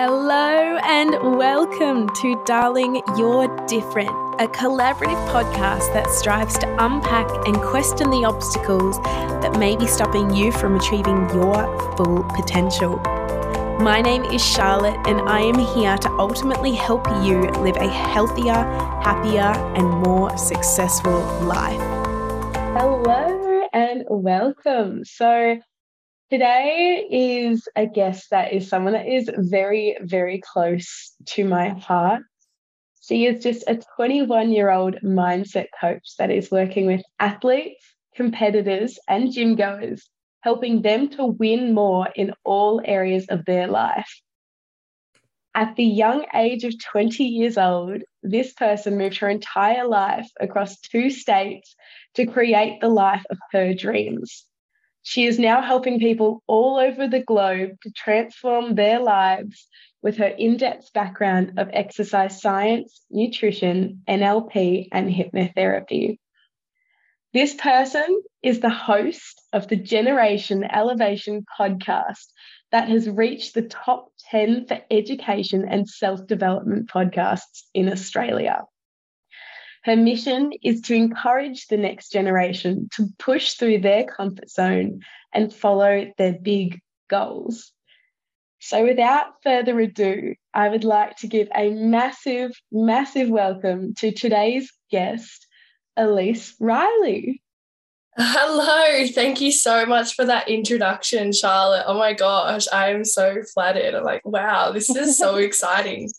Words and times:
Hello 0.00 0.76
and 0.84 1.10
welcome 1.36 2.08
to 2.10 2.40
Darling 2.46 3.02
You're 3.16 3.48
Different, 3.66 4.10
a 4.40 4.46
collaborative 4.46 5.18
podcast 5.26 5.92
that 5.92 6.08
strives 6.08 6.56
to 6.58 6.68
unpack 6.78 7.28
and 7.48 7.56
question 7.56 8.08
the 8.08 8.24
obstacles 8.24 8.96
that 9.42 9.58
may 9.58 9.76
be 9.76 9.88
stopping 9.88 10.32
you 10.32 10.52
from 10.52 10.76
achieving 10.76 11.28
your 11.30 11.96
full 11.96 12.22
potential. 12.36 12.98
My 13.80 14.00
name 14.00 14.22
is 14.22 14.40
Charlotte, 14.40 15.04
and 15.08 15.20
I 15.28 15.40
am 15.40 15.58
here 15.58 15.98
to 15.98 16.10
ultimately 16.10 16.76
help 16.76 17.04
you 17.24 17.40
live 17.60 17.74
a 17.74 17.88
healthier, 17.88 18.54
happier, 19.02 19.50
and 19.74 19.88
more 20.06 20.38
successful 20.38 21.22
life. 21.42 21.80
Hello 22.78 23.66
and 23.72 24.04
welcome. 24.08 25.04
So, 25.04 25.56
Today 26.30 27.06
is 27.10 27.66
a 27.74 27.86
guest 27.86 28.28
that 28.32 28.52
is 28.52 28.68
someone 28.68 28.92
that 28.92 29.06
is 29.06 29.30
very, 29.34 29.96
very 30.02 30.42
close 30.42 31.14
to 31.24 31.46
my 31.46 31.70
heart. 31.70 32.20
She 33.00 33.24
is 33.24 33.42
just 33.42 33.64
a 33.66 33.80
21 33.96 34.52
year 34.52 34.70
old 34.70 34.96
mindset 35.02 35.68
coach 35.80 36.16
that 36.18 36.30
is 36.30 36.50
working 36.50 36.84
with 36.84 37.00
athletes, 37.18 37.82
competitors, 38.14 38.98
and 39.08 39.32
gym 39.32 39.56
goers, 39.56 40.06
helping 40.40 40.82
them 40.82 41.08
to 41.12 41.24
win 41.24 41.72
more 41.72 42.08
in 42.14 42.34
all 42.44 42.82
areas 42.84 43.24
of 43.30 43.46
their 43.46 43.66
life. 43.66 44.20
At 45.54 45.76
the 45.76 45.84
young 45.84 46.26
age 46.34 46.64
of 46.64 46.78
20 46.78 47.24
years 47.24 47.56
old, 47.56 48.02
this 48.22 48.52
person 48.52 48.98
moved 48.98 49.16
her 49.20 49.30
entire 49.30 49.88
life 49.88 50.28
across 50.38 50.78
two 50.78 51.08
states 51.08 51.74
to 52.16 52.26
create 52.26 52.82
the 52.82 52.90
life 52.90 53.24
of 53.30 53.38
her 53.52 53.72
dreams. 53.72 54.44
She 55.08 55.24
is 55.24 55.38
now 55.38 55.62
helping 55.62 56.00
people 56.00 56.42
all 56.46 56.76
over 56.76 57.08
the 57.08 57.22
globe 57.22 57.80
to 57.80 57.90
transform 57.92 58.74
their 58.74 59.00
lives 59.00 59.66
with 60.02 60.18
her 60.18 60.26
in 60.26 60.58
depth 60.58 60.92
background 60.92 61.58
of 61.58 61.70
exercise 61.72 62.42
science, 62.42 63.06
nutrition, 63.10 64.02
NLP, 64.06 64.88
and 64.92 65.08
hypnotherapy. 65.08 66.18
This 67.32 67.54
person 67.54 68.20
is 68.42 68.60
the 68.60 68.68
host 68.68 69.40
of 69.54 69.66
the 69.68 69.76
Generation 69.76 70.62
Elevation 70.62 71.46
podcast 71.58 72.26
that 72.70 72.90
has 72.90 73.08
reached 73.08 73.54
the 73.54 73.62
top 73.62 74.12
10 74.30 74.66
for 74.66 74.78
education 74.90 75.66
and 75.66 75.88
self 75.88 76.26
development 76.26 76.90
podcasts 76.90 77.62
in 77.72 77.90
Australia. 77.90 78.64
Her 79.88 79.96
mission 79.96 80.52
is 80.62 80.82
to 80.82 80.94
encourage 80.94 81.68
the 81.68 81.78
next 81.78 82.12
generation 82.12 82.90
to 82.96 83.06
push 83.18 83.54
through 83.54 83.78
their 83.78 84.04
comfort 84.04 84.50
zone 84.50 85.00
and 85.32 85.50
follow 85.50 86.12
their 86.18 86.34
big 86.34 86.82
goals. 87.08 87.72
So, 88.58 88.84
without 88.84 89.42
further 89.42 89.80
ado, 89.80 90.34
I 90.52 90.68
would 90.68 90.84
like 90.84 91.16
to 91.18 91.26
give 91.26 91.48
a 91.54 91.70
massive, 91.70 92.50
massive 92.70 93.30
welcome 93.30 93.94
to 93.94 94.12
today's 94.12 94.70
guest, 94.90 95.46
Elise 95.96 96.54
Riley. 96.60 97.42
Hello, 98.18 99.06
thank 99.06 99.40
you 99.40 99.50
so 99.50 99.86
much 99.86 100.14
for 100.14 100.26
that 100.26 100.50
introduction, 100.50 101.32
Charlotte. 101.32 101.84
Oh 101.86 101.98
my 101.98 102.12
gosh, 102.12 102.66
I 102.70 102.90
am 102.90 103.06
so 103.06 103.38
flattered. 103.54 103.94
I'm 103.94 104.04
like, 104.04 104.26
wow, 104.26 104.70
this 104.70 104.90
is 104.90 105.16
so 105.16 105.36
exciting. 105.36 106.10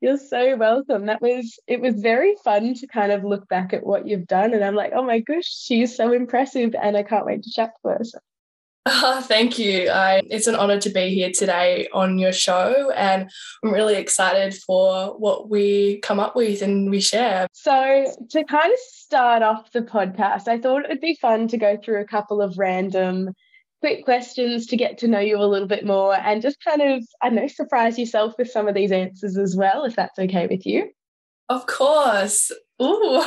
You're 0.00 0.16
so 0.16 0.56
welcome. 0.56 1.06
That 1.06 1.20
was 1.20 1.58
it 1.66 1.80
was 1.80 1.94
very 2.00 2.34
fun 2.42 2.74
to 2.74 2.86
kind 2.86 3.12
of 3.12 3.22
look 3.22 3.46
back 3.48 3.74
at 3.74 3.84
what 3.84 4.06
you've 4.06 4.26
done 4.26 4.54
and 4.54 4.64
I'm 4.64 4.74
like, 4.74 4.92
oh 4.94 5.04
my 5.04 5.20
gosh, 5.20 5.44
she's 5.44 5.94
so 5.94 6.12
impressive 6.12 6.74
and 6.80 6.96
I 6.96 7.02
can't 7.02 7.26
wait 7.26 7.42
to 7.42 7.50
chat 7.50 7.72
to 7.82 7.88
her. 7.90 8.04
So. 8.04 8.18
Oh, 8.86 9.20
thank 9.20 9.58
you. 9.58 9.90
I, 9.90 10.22
it's 10.30 10.46
an 10.46 10.54
honor 10.56 10.80
to 10.80 10.88
be 10.88 11.14
here 11.14 11.30
today 11.30 11.86
on 11.92 12.18
your 12.18 12.32
show, 12.32 12.90
and 12.96 13.30
I'm 13.62 13.72
really 13.72 13.94
excited 13.96 14.54
for 14.54 15.18
what 15.18 15.50
we 15.50 15.98
come 15.98 16.18
up 16.18 16.34
with 16.34 16.62
and 16.62 16.90
we 16.90 17.00
share. 17.00 17.46
So, 17.52 18.06
to 18.30 18.44
kind 18.44 18.72
of 18.72 18.78
start 18.78 19.42
off 19.42 19.70
the 19.72 19.82
podcast, 19.82 20.48
I 20.48 20.58
thought 20.58 20.84
it 20.84 20.88
would 20.88 21.00
be 21.00 21.18
fun 21.20 21.46
to 21.48 21.58
go 21.58 21.76
through 21.76 22.00
a 22.00 22.06
couple 22.06 22.40
of 22.40 22.56
random 22.56 23.34
quick 23.80 24.04
questions 24.04 24.66
to 24.66 24.76
get 24.76 24.98
to 24.98 25.08
know 25.08 25.18
you 25.18 25.38
a 25.38 25.44
little 25.44 25.68
bit 25.68 25.84
more 25.84 26.14
and 26.14 26.42
just 26.42 26.62
kind 26.62 26.82
of, 26.82 27.04
I 27.22 27.30
know, 27.30 27.48
surprise 27.48 27.98
yourself 27.98 28.34
with 28.38 28.50
some 28.50 28.68
of 28.68 28.74
these 28.74 28.92
answers 28.92 29.36
as 29.36 29.56
well, 29.56 29.84
if 29.84 29.96
that's 29.96 30.18
okay 30.18 30.46
with 30.46 30.66
you. 30.66 30.90
Of 31.48 31.66
course. 31.66 32.52
Ooh, 32.80 33.24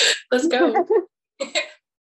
let's 0.30 0.46
go. 0.48 0.72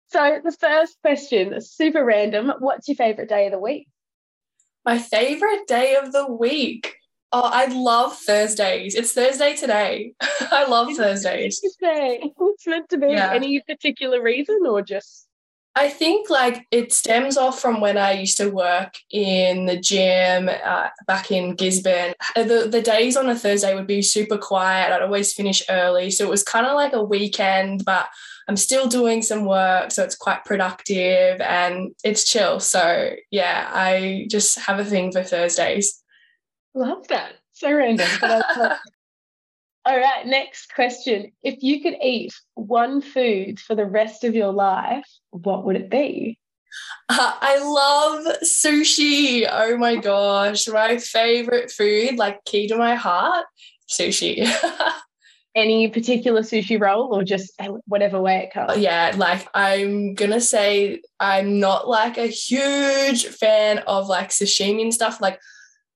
so, 0.09 0.41
the 0.45 0.57
first 0.61 0.99
question, 1.03 1.61
super 1.61 2.05
random. 2.05 2.53
What's 2.61 2.87
your 2.87 2.95
favorite 2.95 3.29
day 3.29 3.47
of 3.47 3.53
the 3.53 3.59
week? 3.59 3.89
My 4.85 4.99
favorite 4.99 5.67
day 5.67 5.97
of 5.97 6.13
the 6.13 6.31
week. 6.33 6.95
Oh, 7.33 7.51
I 7.53 7.67
love 7.67 8.17
Thursdays. 8.17 8.95
It's 8.95 9.13
Thursday 9.13 9.57
today. 9.57 10.13
I 10.21 10.67
love 10.69 10.91
it's 10.91 10.99
Thursdays. 10.99 11.61
Thursday. 11.61 12.21
It's 12.23 12.67
meant 12.67 12.89
to 12.91 12.99
be. 12.99 13.09
Yeah. 13.09 13.33
Any 13.33 13.61
particular 13.67 14.23
reason 14.23 14.61
or 14.65 14.83
just 14.83 15.26
I 15.79 15.91
think 15.91 16.31
like 16.31 16.67
it 16.71 16.91
stems 16.91 17.37
off 17.37 17.61
from 17.61 17.83
when 17.83 17.99
I 17.99 18.13
used 18.13 18.39
to 18.39 18.49
work 18.49 18.95
in 19.11 19.67
the 19.67 19.79
gym 19.79 20.49
uh, 20.49 20.89
back 21.07 21.31
in 21.31 21.55
Gisborne. 21.55 22.15
The, 22.35 22.67
the 22.71 22.81
days 22.81 23.15
on 23.15 23.29
a 23.29 23.37
Thursday 23.37 23.75
would 23.75 23.87
be 23.87 24.01
super 24.01 24.39
quiet. 24.39 24.91
I'd 24.91 25.03
always 25.03 25.35
finish 25.35 25.63
early. 25.69 26.11
So 26.11 26.25
it 26.25 26.31
was 26.31 26.43
kind 26.43 26.65
of 26.65 26.75
like 26.77 26.95
a 26.95 27.05
weekend, 27.05 27.85
but 27.85 28.09
I'm 28.49 28.57
still 28.57 28.87
doing 28.87 29.21
some 29.21 29.45
work. 29.45 29.93
So 29.93 30.03
it's 30.03 30.17
quite 30.17 30.47
productive 30.47 31.43
and 31.43 31.95
it's 32.03 32.25
chill. 32.25 32.59
So 32.59 33.11
yeah, 33.31 33.69
I 33.71 34.29
just 34.31 34.59
have 34.61 34.79
a 34.79 34.85
thing 34.85 35.13
for 35.13 35.23
Thursdays. 35.23 36.03
Love 36.75 37.07
that. 37.09 37.35
So 37.53 37.71
random. 37.71 38.09
But 38.19 38.47
All 39.87 39.97
right, 39.97 40.27
next 40.27 40.75
question. 40.75 41.31
If 41.45 41.63
you 41.63 41.81
could 41.81 41.95
eat 42.03 42.35
one 42.55 43.01
food 43.01 43.61
for 43.61 43.77
the 43.77 43.85
rest 43.85 44.25
of 44.25 44.35
your 44.35 44.53
life, 44.53 45.07
what 45.31 45.65
would 45.65 45.77
it 45.77 45.89
be? 45.89 46.41
Uh, 47.09 47.35
I 47.41 47.59
love 47.59 48.39
sushi. 48.43 49.49
Oh 49.49 49.77
my 49.77 49.95
gosh, 49.95 50.67
my 50.67 50.99
favorite 50.99 51.71
food, 51.71 52.17
like 52.17 52.45
key 52.45 52.67
to 52.67 52.77
my 52.77 52.97
heart, 52.97 53.47
sushi. 53.89 54.45
Any 55.55 55.87
particular 55.87 56.41
sushi 56.41 56.81
roll 56.81 57.15
or 57.15 57.23
just 57.23 57.53
whatever 57.87 58.21
way 58.21 58.39
it 58.39 58.53
comes? 58.53 58.79
Yeah, 58.79 59.15
like 59.17 59.47
I'm 59.55 60.15
gonna 60.15 60.41
say 60.41 61.01
I'm 61.21 61.61
not 61.61 61.89
like 61.89 62.19
a 62.19 62.27
huge 62.27 63.27
fan 63.27 63.79
of 63.87 64.09
like 64.09 64.31
sashimi 64.31 64.83
and 64.83 64.93
stuff. 64.93 65.21
Like 65.21 65.39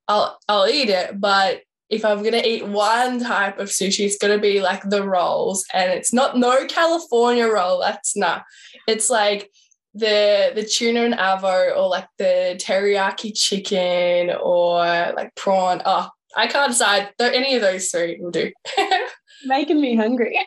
I'll 0.07 0.39
I'll 0.49 0.69
eat 0.69 0.91
it, 0.91 1.21
but 1.21 1.63
if 1.91 2.05
I'm 2.05 2.23
gonna 2.23 2.43
eat 2.45 2.67
one 2.67 3.21
type 3.21 3.59
of 3.59 3.69
sushi, 3.69 4.07
it's 4.07 4.17
gonna 4.17 4.39
be 4.39 4.61
like 4.61 4.89
the 4.89 5.03
rolls, 5.03 5.65
and 5.75 5.93
it's 5.93 6.13
not 6.13 6.39
no 6.39 6.67
California 6.67 7.47
roll. 7.49 7.81
That's 7.81 8.17
not. 8.17 8.45
It's 8.87 9.11
like 9.11 9.51
the 9.95 10.53
the 10.55 10.65
tuna 10.65 11.03
and 11.03 11.15
avo, 11.15 11.77
or 11.77 11.89
like 11.89 12.07
the 12.19 12.59
teriyaki 12.65 13.33
chicken, 13.35 14.31
or 14.41 14.79
like 15.17 15.35
prawn. 15.35 15.83
Oh, 15.85 16.09
I 16.37 16.47
can't 16.47 16.71
decide. 16.71 17.11
Any 17.19 17.57
of 17.57 17.63
those 17.63 17.89
three 17.89 18.19
will 18.21 18.31
do. 18.31 18.53
Making 19.45 19.81
me 19.81 19.97
hungry. 19.97 20.39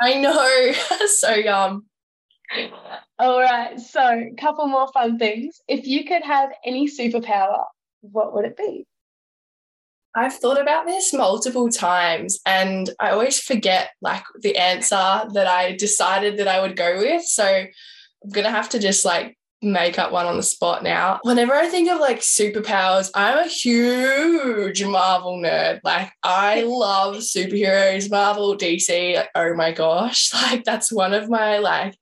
I 0.00 0.14
know. 0.14 0.72
so 1.06 1.34
yum. 1.34 1.86
All 3.18 3.40
right. 3.40 3.78
So, 3.78 4.00
a 4.00 4.34
couple 4.36 4.66
more 4.66 4.88
fun 4.92 5.18
things. 5.18 5.60
If 5.68 5.86
you 5.86 6.04
could 6.04 6.22
have 6.22 6.50
any 6.64 6.88
superpower, 6.88 7.64
what 8.00 8.34
would 8.34 8.46
it 8.46 8.56
be? 8.56 8.86
I've 10.18 10.34
thought 10.34 10.60
about 10.60 10.86
this 10.86 11.12
multiple 11.12 11.68
times 11.68 12.40
and 12.44 12.90
I 12.98 13.10
always 13.10 13.38
forget 13.38 13.90
like 14.02 14.24
the 14.40 14.56
answer 14.56 15.22
that 15.32 15.46
I 15.46 15.76
decided 15.76 16.38
that 16.38 16.48
I 16.48 16.60
would 16.60 16.76
go 16.76 16.98
with. 16.98 17.24
So 17.24 17.44
I'm 17.44 18.30
going 18.30 18.44
to 18.44 18.50
have 18.50 18.68
to 18.70 18.80
just 18.80 19.04
like 19.04 19.38
make 19.62 19.98
up 19.98 20.10
one 20.10 20.26
on 20.26 20.36
the 20.36 20.42
spot 20.42 20.82
now. 20.82 21.20
Whenever 21.22 21.52
I 21.52 21.68
think 21.68 21.88
of 21.88 22.00
like 22.00 22.18
superpowers, 22.18 23.10
I'm 23.14 23.38
a 23.38 23.48
huge 23.48 24.84
Marvel 24.84 25.38
nerd. 25.38 25.80
Like 25.84 26.10
I 26.24 26.62
love 26.66 27.16
superheroes, 27.16 28.10
Marvel, 28.10 28.56
DC. 28.56 29.14
Like, 29.14 29.30
oh 29.36 29.54
my 29.54 29.70
gosh, 29.70 30.32
like 30.34 30.64
that's 30.64 30.92
one 30.92 31.14
of 31.14 31.28
my 31.28 31.58
like 31.58 31.96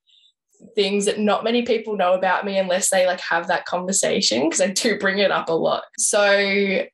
things 0.75 1.05
that 1.05 1.19
not 1.19 1.45
many 1.45 1.63
people 1.63 1.97
know 1.97 2.15
about 2.15 2.45
me 2.45 2.59
unless 2.59 2.91
they 2.91 3.07
like 3.07 3.21
have 3.21 3.49
that 3.49 3.67
conversation 3.67 4.45
because 4.45 4.61
I 4.61 4.69
do 4.69 4.99
bring 4.99 5.19
it 5.19 5.31
up 5.31 5.51
a 5.51 5.53
lot. 5.53 5.85
So 5.99 6.87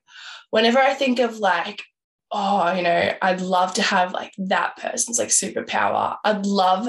whenever 0.53 0.79
I 0.79 0.93
think 0.93 1.19
of 1.19 1.39
like, 1.39 1.83
oh, 2.31 2.73
you 2.75 2.83
know, 2.83 3.13
I'd 3.21 3.41
love 3.41 3.75
to 3.75 3.83
have 3.83 4.13
like 4.13 4.33
that 4.39 4.77
person's 4.77 5.19
like 5.19 5.29
superpower. 5.29 6.17
I'd 6.25 6.45
love, 6.47 6.89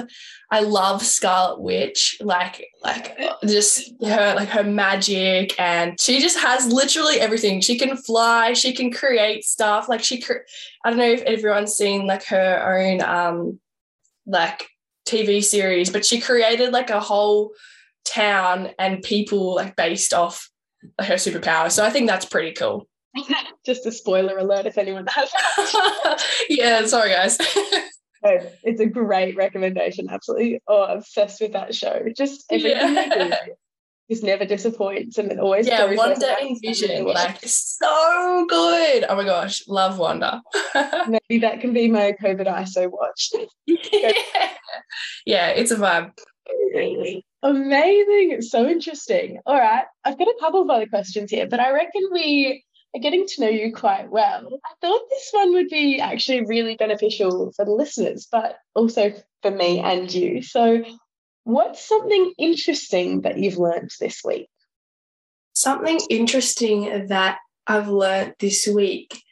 I 0.50 0.60
love 0.60 1.02
Scarlet 1.02 1.60
Witch, 1.60 2.18
like, 2.20 2.66
like 2.82 3.18
just 3.46 3.90
her, 4.02 4.34
like 4.36 4.50
her 4.50 4.64
magic, 4.64 5.58
and 5.58 5.98
she 5.98 6.20
just 6.20 6.38
has 6.38 6.72
literally 6.72 7.20
everything. 7.20 7.62
She 7.62 7.78
can 7.78 7.96
fly, 7.96 8.52
she 8.52 8.74
can 8.74 8.92
create 8.92 9.44
stuff. 9.44 9.88
Like 9.88 10.04
she, 10.04 10.22
I 10.84 10.90
don't 10.90 10.98
know 10.98 11.10
if 11.10 11.22
everyone's 11.22 11.74
seen 11.74 12.06
like 12.06 12.24
her 12.26 12.78
own, 12.78 13.00
um, 13.02 13.60
like 14.26 14.68
TV 15.06 15.42
series, 15.42 15.90
but 15.90 16.04
she 16.04 16.20
created 16.20 16.72
like 16.72 16.90
a 16.90 17.00
whole 17.00 17.52
town 18.04 18.70
and 18.78 19.02
people 19.02 19.54
like 19.54 19.74
based 19.74 20.12
off 20.12 20.50
her 20.98 21.14
superpower. 21.14 21.70
So 21.70 21.82
I 21.82 21.90
think 21.90 22.08
that's 22.08 22.26
pretty 22.26 22.52
cool. 22.52 22.88
just 23.66 23.86
a 23.86 23.92
spoiler 23.92 24.38
alert 24.38 24.66
if 24.66 24.78
anyone 24.78 25.06
has. 25.08 25.30
yeah, 26.48 26.86
sorry 26.86 27.10
guys. 27.10 27.38
it's 28.22 28.80
a 28.80 28.86
great 28.86 29.36
recommendation. 29.36 30.08
Absolutely, 30.10 30.60
oh, 30.66 30.84
obsessed 30.84 31.40
with 31.40 31.52
that 31.52 31.74
show. 31.74 32.06
Just 32.16 32.44
everything 32.50 32.94
yeah. 32.94 33.36
just 34.10 34.22
never 34.22 34.44
disappoints, 34.44 35.18
and 35.18 35.30
it 35.30 35.38
always 35.38 35.66
yeah. 35.66 35.92
Wanda 35.94 36.36
in 36.40 36.58
Vision, 36.62 37.04
like 37.04 37.42
it's 37.42 37.78
so 37.78 38.46
good. 38.48 39.04
Oh 39.08 39.16
my 39.16 39.24
gosh, 39.24 39.66
love 39.68 39.98
Wanda. 39.98 40.42
Maybe 41.08 41.40
that 41.40 41.60
can 41.60 41.72
be 41.72 41.88
my 41.88 42.14
COVID 42.22 42.46
ISO 42.46 42.90
watch. 42.90 43.30
yeah. 43.66 44.12
yeah, 45.26 45.48
it's 45.48 45.70
a 45.70 45.76
vibe. 45.76 46.12
Amazing. 47.42 48.32
It's 48.32 48.50
so 48.50 48.66
interesting. 48.66 49.38
All 49.44 49.58
right. 49.58 49.84
I've 50.04 50.18
got 50.18 50.28
a 50.28 50.36
couple 50.40 50.62
of 50.62 50.70
other 50.70 50.86
questions 50.86 51.30
here, 51.30 51.46
but 51.46 51.60
I 51.60 51.72
reckon 51.72 52.02
we 52.10 52.64
getting 53.00 53.26
to 53.26 53.40
know 53.40 53.48
you 53.48 53.72
quite 53.72 54.10
well. 54.10 54.48
I 54.64 54.70
thought 54.80 55.02
this 55.10 55.30
one 55.32 55.52
would 55.54 55.68
be 55.68 56.00
actually 56.00 56.44
really 56.44 56.76
beneficial 56.76 57.52
for 57.56 57.64
the 57.64 57.72
listeners, 57.72 58.28
but 58.30 58.58
also 58.74 59.12
for 59.42 59.50
me 59.50 59.80
and 59.80 60.12
you. 60.12 60.42
So, 60.42 60.84
what's 61.44 61.86
something 61.86 62.32
interesting 62.38 63.22
that 63.22 63.38
you've 63.38 63.58
learned 63.58 63.90
this 64.00 64.22
week? 64.24 64.48
Something 65.54 66.00
interesting 66.10 67.06
that 67.08 67.38
I've 67.66 67.88
learned 67.88 68.34
this 68.40 68.66
week. 68.66 69.22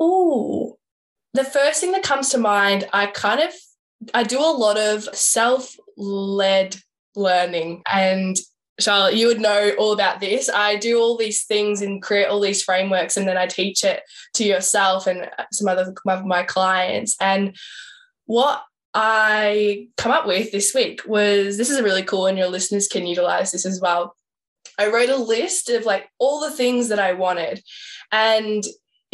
Oh, 0.00 0.78
the 1.34 1.44
first 1.44 1.80
thing 1.80 1.92
that 1.92 2.02
comes 2.02 2.30
to 2.30 2.38
mind, 2.38 2.88
I 2.92 3.06
kind 3.06 3.40
of 3.40 3.52
I 4.12 4.22
do 4.22 4.38
a 4.38 4.56
lot 4.56 4.76
of 4.76 5.04
self 5.14 5.76
led 5.96 6.76
learning. 7.16 7.82
And 7.90 8.36
Charlotte, 8.80 9.14
you 9.14 9.28
would 9.28 9.40
know 9.40 9.72
all 9.78 9.92
about 9.92 10.20
this. 10.20 10.48
I 10.48 10.76
do 10.76 10.98
all 10.98 11.16
these 11.16 11.44
things 11.44 11.80
and 11.80 12.02
create 12.02 12.26
all 12.26 12.40
these 12.40 12.62
frameworks, 12.62 13.16
and 13.16 13.26
then 13.28 13.36
I 13.36 13.46
teach 13.46 13.84
it 13.84 14.02
to 14.34 14.44
yourself 14.44 15.06
and 15.06 15.22
uh, 15.38 15.44
some 15.52 15.68
other 15.68 15.94
of 16.06 16.24
my 16.24 16.42
clients. 16.42 17.16
And 17.20 17.56
what 18.26 18.62
I 18.92 19.88
come 19.96 20.12
up 20.12 20.26
with 20.26 20.50
this 20.50 20.74
week 20.74 21.02
was 21.06 21.56
this 21.56 21.70
is 21.70 21.82
really 21.82 22.02
cool, 22.02 22.26
and 22.26 22.36
your 22.36 22.48
listeners 22.48 22.88
can 22.88 23.06
utilize 23.06 23.52
this 23.52 23.66
as 23.66 23.80
well. 23.80 24.16
I 24.78 24.88
wrote 24.88 25.10
a 25.10 25.16
list 25.16 25.70
of 25.70 25.84
like 25.84 26.08
all 26.18 26.40
the 26.40 26.50
things 26.50 26.88
that 26.88 26.98
I 26.98 27.12
wanted. 27.12 27.62
And 28.10 28.64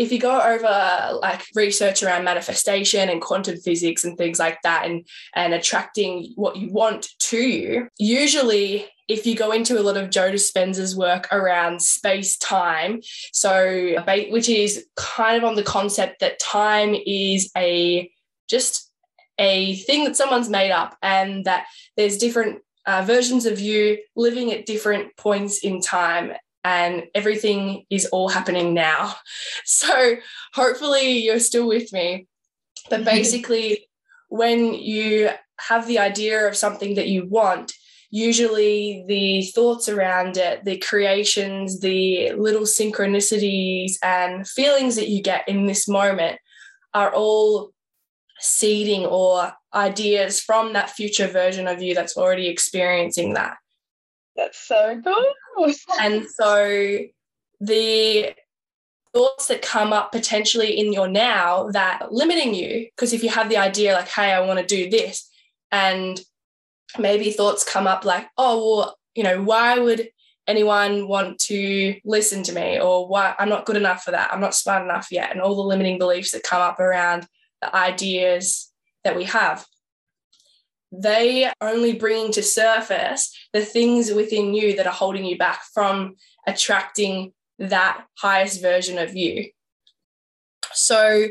if 0.00 0.10
you 0.10 0.18
go 0.18 0.40
over 0.40 1.18
like 1.20 1.42
research 1.54 2.02
around 2.02 2.24
manifestation 2.24 3.10
and 3.10 3.20
quantum 3.20 3.58
physics 3.58 4.02
and 4.02 4.16
things 4.16 4.38
like 4.38 4.58
that 4.62 4.86
and 4.86 5.06
and 5.34 5.52
attracting 5.52 6.32
what 6.36 6.56
you 6.56 6.72
want 6.72 7.08
to 7.18 7.36
you 7.36 7.88
usually 7.98 8.88
if 9.10 9.26
you 9.26 9.34
go 9.34 9.50
into 9.50 9.78
a 9.78 9.82
lot 9.82 9.96
of 9.96 10.10
Joe 10.10 10.30
Dispenza's 10.30 10.96
work 10.96 11.28
around 11.32 11.82
space 11.82 12.36
time 12.38 13.00
so 13.32 14.02
which 14.06 14.48
is 14.48 14.86
kind 14.96 15.36
of 15.36 15.44
on 15.44 15.56
the 15.56 15.62
concept 15.62 16.20
that 16.20 16.38
time 16.38 16.94
is 17.06 17.50
a 17.56 18.10
just 18.48 18.90
a 19.38 19.76
thing 19.76 20.04
that 20.04 20.16
someone's 20.16 20.50
made 20.50 20.70
up 20.70 20.96
and 21.02 21.44
that 21.46 21.66
there's 21.96 22.18
different 22.18 22.60
uh, 22.86 23.02
versions 23.02 23.46
of 23.46 23.58
you 23.58 23.98
living 24.14 24.52
at 24.52 24.66
different 24.66 25.16
points 25.16 25.58
in 25.58 25.80
time 25.80 26.32
and 26.62 27.04
everything 27.14 27.84
is 27.90 28.06
all 28.06 28.28
happening 28.28 28.74
now. 28.74 29.14
So 29.64 30.16
hopefully 30.52 31.18
you're 31.18 31.40
still 31.40 31.66
with 31.66 31.92
me. 31.92 32.26
But 32.90 33.04
basically, 33.16 33.88
when 34.28 34.74
you 34.74 35.30
have 35.60 35.86
the 35.86 35.98
idea 35.98 36.46
of 36.46 36.56
something 36.56 36.96
that 36.96 37.08
you 37.08 37.26
want, 37.26 37.72
usually 38.10 39.04
the 39.06 39.46
thoughts 39.54 39.88
around 39.88 40.36
it, 40.36 40.64
the 40.64 40.78
creations, 40.78 41.80
the 41.80 42.32
little 42.32 42.62
synchronicities 42.62 43.94
and 44.02 44.46
feelings 44.46 44.96
that 44.96 45.08
you 45.08 45.22
get 45.22 45.48
in 45.48 45.66
this 45.66 45.86
moment 45.88 46.38
are 46.92 47.14
all 47.14 47.70
seeding 48.40 49.06
or 49.06 49.52
ideas 49.74 50.40
from 50.40 50.72
that 50.72 50.90
future 50.90 51.28
version 51.28 51.68
of 51.68 51.80
you 51.82 51.94
that's 51.94 52.16
already 52.16 52.48
experiencing 52.48 53.34
that. 53.34 53.56
That's 54.34 54.58
so 54.58 55.00
cool. 55.04 55.72
and 56.00 56.26
so 56.28 56.98
the 57.60 58.34
thoughts 59.12 59.48
that 59.48 59.62
come 59.62 59.92
up 59.92 60.10
potentially 60.12 60.78
in 60.78 60.92
your 60.92 61.08
now 61.08 61.68
that 61.70 62.12
limiting 62.12 62.54
you, 62.54 62.88
because 62.96 63.12
if 63.12 63.22
you 63.22 63.28
have 63.28 63.48
the 63.48 63.56
idea 63.56 63.94
like, 63.94 64.08
hey, 64.08 64.32
I 64.32 64.40
want 64.40 64.58
to 64.58 64.66
do 64.66 64.90
this, 64.90 65.28
and 65.70 66.20
maybe 66.98 67.30
thoughts 67.30 67.64
come 67.64 67.86
up 67.86 68.04
like, 68.04 68.26
oh, 68.36 68.76
well, 68.76 68.98
you 69.14 69.22
know, 69.22 69.42
why 69.42 69.78
would 69.78 70.08
anyone 70.46 71.06
want 71.06 71.38
to 71.38 71.94
listen 72.04 72.42
to 72.42 72.52
me 72.52 72.80
or 72.80 73.06
why 73.06 73.34
I'm 73.38 73.48
not 73.48 73.66
good 73.66 73.76
enough 73.76 74.02
for 74.02 74.10
that. 74.10 74.32
I'm 74.32 74.40
not 74.40 74.54
smart 74.54 74.82
enough 74.82 75.08
yet. 75.10 75.30
And 75.30 75.40
all 75.40 75.54
the 75.54 75.62
limiting 75.62 75.98
beliefs 75.98 76.32
that 76.32 76.42
come 76.42 76.60
up 76.60 76.80
around 76.80 77.26
the 77.60 77.74
ideas 77.74 78.72
that 79.04 79.16
we 79.16 79.24
have 79.24 79.64
they 80.92 81.50
only 81.60 81.92
bringing 81.92 82.32
to 82.32 82.42
surface 82.42 83.36
the 83.52 83.64
things 83.64 84.10
within 84.10 84.54
you 84.54 84.76
that 84.76 84.86
are 84.86 84.92
holding 84.92 85.24
you 85.24 85.38
back 85.38 85.62
from 85.72 86.16
attracting 86.46 87.32
that 87.58 88.04
highest 88.18 88.60
version 88.60 88.98
of 88.98 89.14
you. 89.14 89.50
So, 90.72 91.28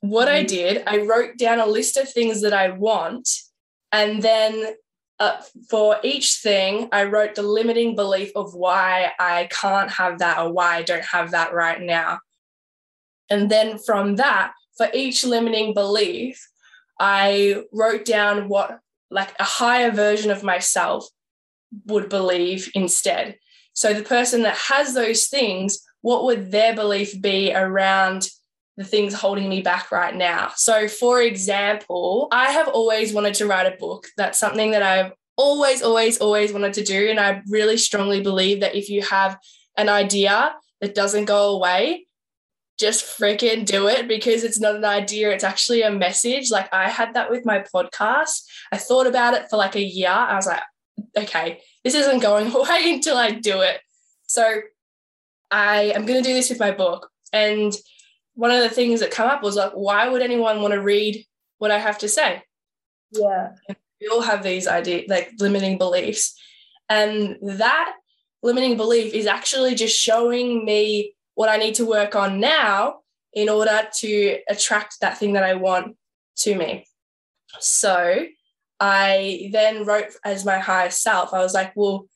what 0.00 0.28
I 0.28 0.40
mm-hmm. 0.40 0.46
did, 0.46 0.82
I 0.86 0.98
wrote 0.98 1.38
down 1.38 1.60
a 1.60 1.66
list 1.66 1.96
of 1.96 2.12
things 2.12 2.42
that 2.42 2.52
I 2.52 2.70
want. 2.70 3.28
And 3.94 4.20
then 4.20 4.74
uh, 5.20 5.40
for 5.70 5.98
each 6.02 6.38
thing, 6.42 6.88
I 6.90 7.04
wrote 7.04 7.36
the 7.36 7.42
limiting 7.42 7.94
belief 7.94 8.32
of 8.34 8.52
why 8.52 9.12
I 9.20 9.48
can't 9.52 9.88
have 9.92 10.18
that 10.18 10.36
or 10.40 10.52
why 10.52 10.78
I 10.78 10.82
don't 10.82 11.04
have 11.04 11.30
that 11.30 11.54
right 11.54 11.80
now. 11.80 12.18
And 13.30 13.48
then 13.48 13.78
from 13.78 14.16
that, 14.16 14.52
for 14.76 14.88
each 14.92 15.24
limiting 15.24 15.74
belief, 15.74 16.44
I 16.98 17.62
wrote 17.72 18.04
down 18.04 18.48
what 18.48 18.80
like 19.12 19.32
a 19.38 19.44
higher 19.44 19.92
version 19.92 20.32
of 20.32 20.42
myself 20.42 21.06
would 21.86 22.08
believe 22.08 22.72
instead. 22.74 23.38
So 23.74 23.94
the 23.94 24.02
person 24.02 24.42
that 24.42 24.56
has 24.56 24.92
those 24.92 25.26
things, 25.26 25.78
what 26.00 26.24
would 26.24 26.50
their 26.50 26.74
belief 26.74 27.22
be 27.22 27.54
around 27.54 28.26
the 28.76 28.84
things 28.84 29.14
holding 29.14 29.48
me 29.48 29.60
back 29.60 29.90
right 29.92 30.14
now? 30.14 30.52
So, 30.56 30.88
for 30.88 31.20
example, 31.20 32.28
I 32.32 32.50
have 32.52 32.68
always 32.68 33.12
wanted 33.12 33.34
to 33.34 33.46
write 33.46 33.72
a 33.72 33.76
book. 33.76 34.06
That's 34.16 34.38
something 34.38 34.72
that 34.72 34.82
I've 34.82 35.12
always, 35.36 35.82
always, 35.82 36.18
always 36.18 36.52
wanted 36.52 36.74
to 36.74 36.84
do. 36.84 37.08
And 37.10 37.18
I 37.18 37.42
really 37.48 37.76
strongly 37.76 38.20
believe 38.20 38.60
that 38.60 38.74
if 38.74 38.88
you 38.88 39.02
have 39.02 39.38
an 39.76 39.88
idea 39.88 40.54
that 40.80 40.94
doesn't 40.94 41.24
go 41.24 41.50
away, 41.50 42.06
just 42.78 43.04
freaking 43.18 43.64
do 43.64 43.86
it 43.86 44.08
because 44.08 44.42
it's 44.42 44.58
not 44.58 44.74
an 44.74 44.84
idea, 44.84 45.30
it's 45.30 45.44
actually 45.44 45.82
a 45.82 45.90
message. 45.90 46.50
Like 46.50 46.72
I 46.72 46.88
had 46.88 47.14
that 47.14 47.30
with 47.30 47.46
my 47.46 47.64
podcast. 47.74 48.44
I 48.72 48.78
thought 48.78 49.06
about 49.06 49.34
it 49.34 49.48
for 49.48 49.56
like 49.56 49.76
a 49.76 49.82
year. 49.82 50.10
I 50.10 50.34
was 50.34 50.46
like, 50.46 50.62
okay, 51.16 51.60
this 51.84 51.94
isn't 51.94 52.20
going 52.20 52.52
away 52.54 52.92
until 52.94 53.16
I 53.16 53.30
do 53.30 53.60
it. 53.60 53.80
So 54.26 54.60
I 55.50 55.92
am 55.94 56.06
going 56.06 56.22
to 56.22 56.28
do 56.28 56.34
this 56.34 56.50
with 56.50 56.58
my 56.58 56.72
book. 56.72 57.10
And 57.32 57.72
one 58.34 58.50
of 58.50 58.62
the 58.62 58.68
things 58.68 59.00
that 59.00 59.10
come 59.10 59.28
up 59.28 59.42
was 59.42 59.56
like, 59.56 59.72
why 59.72 60.08
would 60.08 60.22
anyone 60.22 60.60
want 60.60 60.74
to 60.74 60.82
read 60.82 61.24
what 61.58 61.70
I 61.70 61.78
have 61.78 61.98
to 61.98 62.08
say? 62.08 62.42
Yeah. 63.12 63.52
we 64.00 64.08
all 64.08 64.22
have 64.22 64.42
these 64.42 64.66
ideas, 64.66 65.04
like 65.08 65.32
limiting 65.38 65.78
beliefs. 65.78 66.38
And 66.88 67.36
that 67.42 67.94
limiting 68.42 68.76
belief 68.76 69.14
is 69.14 69.26
actually 69.26 69.74
just 69.74 69.98
showing 69.98 70.64
me 70.64 71.14
what 71.34 71.48
I 71.48 71.56
need 71.56 71.76
to 71.76 71.86
work 71.86 72.14
on 72.14 72.40
now 72.40 73.00
in 73.32 73.48
order 73.48 73.88
to 73.98 74.38
attract 74.48 75.00
that 75.00 75.18
thing 75.18 75.32
that 75.32 75.42
I 75.42 75.54
want 75.54 75.96
to 76.38 76.54
me. 76.54 76.86
So 77.60 78.26
I 78.80 79.48
then 79.52 79.84
wrote 79.84 80.08
as 80.24 80.44
my 80.44 80.58
higher 80.58 80.90
self, 80.90 81.32
I 81.32 81.38
was 81.38 81.54
like, 81.54 81.72
well, 81.74 82.06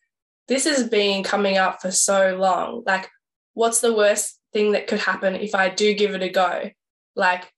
this 0.48 0.64
has 0.64 0.88
been 0.88 1.22
coming 1.22 1.58
up 1.58 1.80
for 1.80 1.90
so 1.90 2.37
long. 2.37 2.82
Like, 2.87 3.08
what's 3.54 3.80
the 3.80 3.94
worst 3.94 4.38
thing 4.52 4.72
that 4.72 4.86
could 4.86 5.00
happen 5.00 5.34
if 5.34 5.54
I 5.54 5.68
do 5.68 5.94
give 5.94 6.14
it 6.14 6.22
a 6.22 6.28
go? 6.28 6.70
Like, 7.14 7.52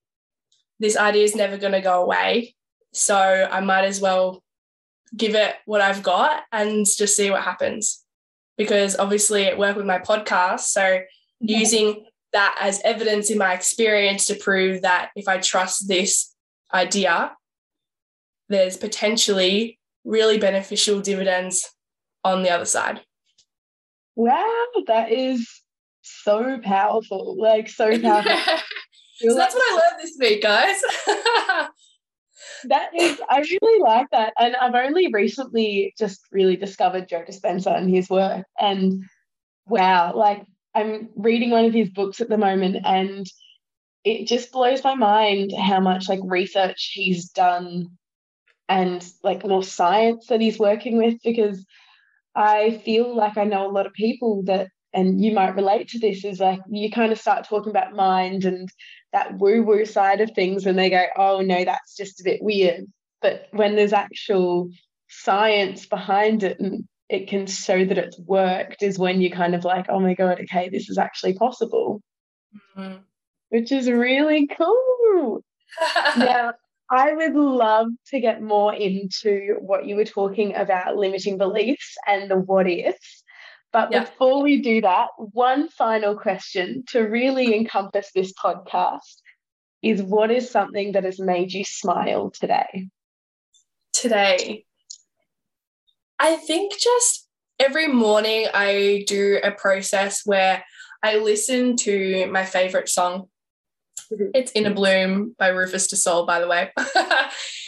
this 0.79 0.97
idea 0.97 1.25
is 1.25 1.37
never 1.37 1.57
going 1.57 1.73
to 1.73 1.81
go 1.81 2.03
away. 2.03 2.55
So 2.93 3.17
I 3.17 3.61
might 3.61 3.85
as 3.85 4.01
well 4.01 4.43
give 5.17 5.35
it 5.35 5.55
what 5.67 5.81
I've 5.81 6.03
got 6.03 6.43
and 6.53 6.87
just 6.87 7.17
see 7.17 7.31
what 7.31 7.43
happens. 7.43 8.05
Because 8.57 8.97
obviously, 8.97 9.43
it 9.43 9.59
worked 9.59 9.77
with 9.77 9.87
my 9.87 9.99
podcast. 9.99 10.61
So 10.61 11.01
using 11.41 12.07
that 12.33 12.57
as 12.61 12.81
evidence 12.85 13.31
in 13.31 13.39
my 13.39 13.55
experience 13.55 14.27
to 14.27 14.35
prove 14.35 14.83
that 14.83 15.11
if 15.17 15.29
I 15.29 15.39
trust 15.39 15.89
this 15.89 16.35
idea, 16.73 17.33
there's 18.49 18.77
potentially 18.77 19.79
really 20.05 20.39
beneficial 20.39 21.01
dividends 21.01 21.69
on 22.25 22.43
the 22.43 22.51
other 22.51 22.65
side. 22.65 23.01
Wow, 24.17 24.67
that 24.87 25.11
is 25.11 25.49
so 26.23 26.59
powerful. 26.63 27.37
Like, 27.39 27.69
so 27.69 27.99
powerful. 28.01 28.33
so 29.17 29.35
that's 29.35 29.55
what 29.55 29.73
I 29.73 29.75
learned 29.75 30.03
this 30.03 30.17
week, 30.19 30.43
guys. 30.43 30.81
that 32.65 32.91
is, 32.99 33.21
I 33.29 33.39
really 33.39 33.83
like 33.83 34.07
that. 34.13 34.33
And 34.39 34.57
I've 34.57 34.75
only 34.75 35.09
recently 35.13 35.95
just 35.99 36.21
really 36.33 36.57
discovered 36.57 37.09
Joe 37.09 37.25
Dispenza 37.29 37.77
and 37.77 37.89
his 37.89 38.09
work. 38.11 38.45
And 38.59 39.05
wow, 39.67 40.15
like 40.15 40.45
I'm 40.75 41.09
reading 41.17 41.51
one 41.51 41.65
of 41.65 41.75
his 41.75 41.91
books 41.91 42.21
at 42.21 42.29
the 42.29 42.39
moment 42.39 42.77
and 42.85 43.27
it 44.05 44.27
just 44.27 44.53
blows 44.53 44.83
my 44.83 44.95
mind 44.95 45.53
how 45.53 45.81
much 45.81 46.09
like 46.09 46.21
research 46.25 46.93
he's 46.95 47.29
done 47.31 47.89
and 48.69 49.07
like 49.23 49.45
more 49.47 49.63
science 49.63 50.27
that 50.29 50.41
he's 50.41 50.59
working 50.59 50.97
with 50.97 51.17
because 51.23 51.65
I 52.35 52.81
feel 52.85 53.15
like 53.15 53.37
I 53.37 53.45
know 53.45 53.67
a 53.67 53.73
lot 53.73 53.87
of 53.87 53.93
people 53.93 54.45
that 54.45 54.69
and 54.93 55.23
you 55.25 55.33
might 55.33 55.55
relate 55.55 55.89
to 55.89 55.99
this 55.99 56.25
is 56.25 56.41
like 56.41 56.61
you 56.69 56.91
kind 56.91 57.13
of 57.13 57.19
start 57.19 57.47
talking 57.49 57.71
about 57.71 57.95
mind 57.95 58.45
and 58.45 58.69
that 59.13 59.39
woo 59.39 59.63
woo 59.63 59.85
side 59.85 60.21
of 60.21 60.31
things 60.33 60.67
and 60.67 60.79
they 60.79 60.91
go 60.91 61.05
oh 61.17 61.41
no 61.41 61.65
that's 61.65 61.97
just 61.97 62.21
a 62.21 62.25
bit 62.25 62.43
weird. 62.43 62.85
But 63.23 63.49
when 63.53 63.77
there's 63.77 63.93
actual 63.93 64.71
science 65.09 65.87
behind 65.87 66.43
it 66.43 66.59
and 66.61 66.85
it 67.09 67.29
can 67.29 67.47
show 67.47 67.85
that 67.85 67.99
it's 67.99 68.19
worked 68.21 68.83
is 68.83 68.99
when 68.99 69.21
you're 69.21 69.37
kind 69.37 69.55
of 69.55 69.65
like 69.65 69.87
oh 69.89 70.01
my 70.01 70.15
god 70.15 70.41
okay 70.43 70.69
this 70.69 70.89
is 70.89 70.99
actually 70.99 71.35
possible. 71.35 72.01
Mm-hmm. 72.77 72.97
which 73.51 73.71
is 73.71 73.89
really 73.89 74.49
cool. 74.49 75.45
Now 76.17 76.55
i 76.91 77.13
would 77.13 77.35
love 77.35 77.87
to 78.09 78.21
get 78.21 78.43
more 78.43 78.75
into 78.75 79.55
what 79.61 79.87
you 79.87 79.95
were 79.97 80.05
talking 80.05 80.55
about 80.57 80.97
limiting 80.97 81.39
beliefs 81.39 81.97
and 82.07 82.31
the 82.31 82.37
what 82.37 82.69
ifs 82.69 83.20
but 83.73 83.93
yeah. 83.93 84.01
before 84.01 84.43
we 84.43 84.61
do 84.61 84.81
that, 84.81 85.09
one 85.17 85.69
final 85.69 86.17
question 86.17 86.85
to 86.89 87.01
really 87.01 87.55
encompass 87.57 88.11
this 88.15 88.33
podcast 88.33 89.21
is 89.83 90.03
what 90.03 90.31
is 90.31 90.51
something 90.51 90.93
that 90.93 91.05
has 91.05 91.19
made 91.19 91.53
you 91.53 91.65
smile 91.65 92.31
today? 92.31 92.89
Today, 93.93 94.65
I 96.19 96.37
think 96.37 96.79
just 96.79 97.27
every 97.59 97.89
morning 97.89 98.47
I 98.53 99.05
do 99.07 99.39
a 99.43 99.51
process 99.51 100.23
where 100.25 100.65
I 101.03 101.17
listen 101.17 101.77
to 101.79 102.27
my 102.31 102.45
favorite 102.45 102.89
song. 102.89 103.29
Mm-hmm. 104.13 104.31
It's 104.35 104.53
Innerbloom 104.53 105.37
by 105.39 105.49
Rufus 105.49 105.87
Du 105.87 105.97
Sol, 105.97 106.27
by 106.27 106.41
the 106.41 106.49
way. 106.49 106.73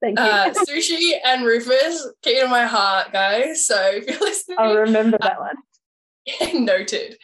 Thank 0.00 0.18
you. 0.18 0.24
Uh, 0.24 0.52
sushi 0.68 1.12
and 1.24 1.44
Rufus, 1.44 2.06
key 2.22 2.40
to 2.40 2.48
my 2.48 2.64
heart, 2.64 3.12
guys. 3.12 3.66
So 3.66 3.76
if 3.92 4.06
you're 4.06 4.20
listening, 4.20 4.58
I'll 4.60 4.76
remember 4.76 5.18
that 5.20 5.38
one. 5.38 5.56
Noted. 6.64 7.16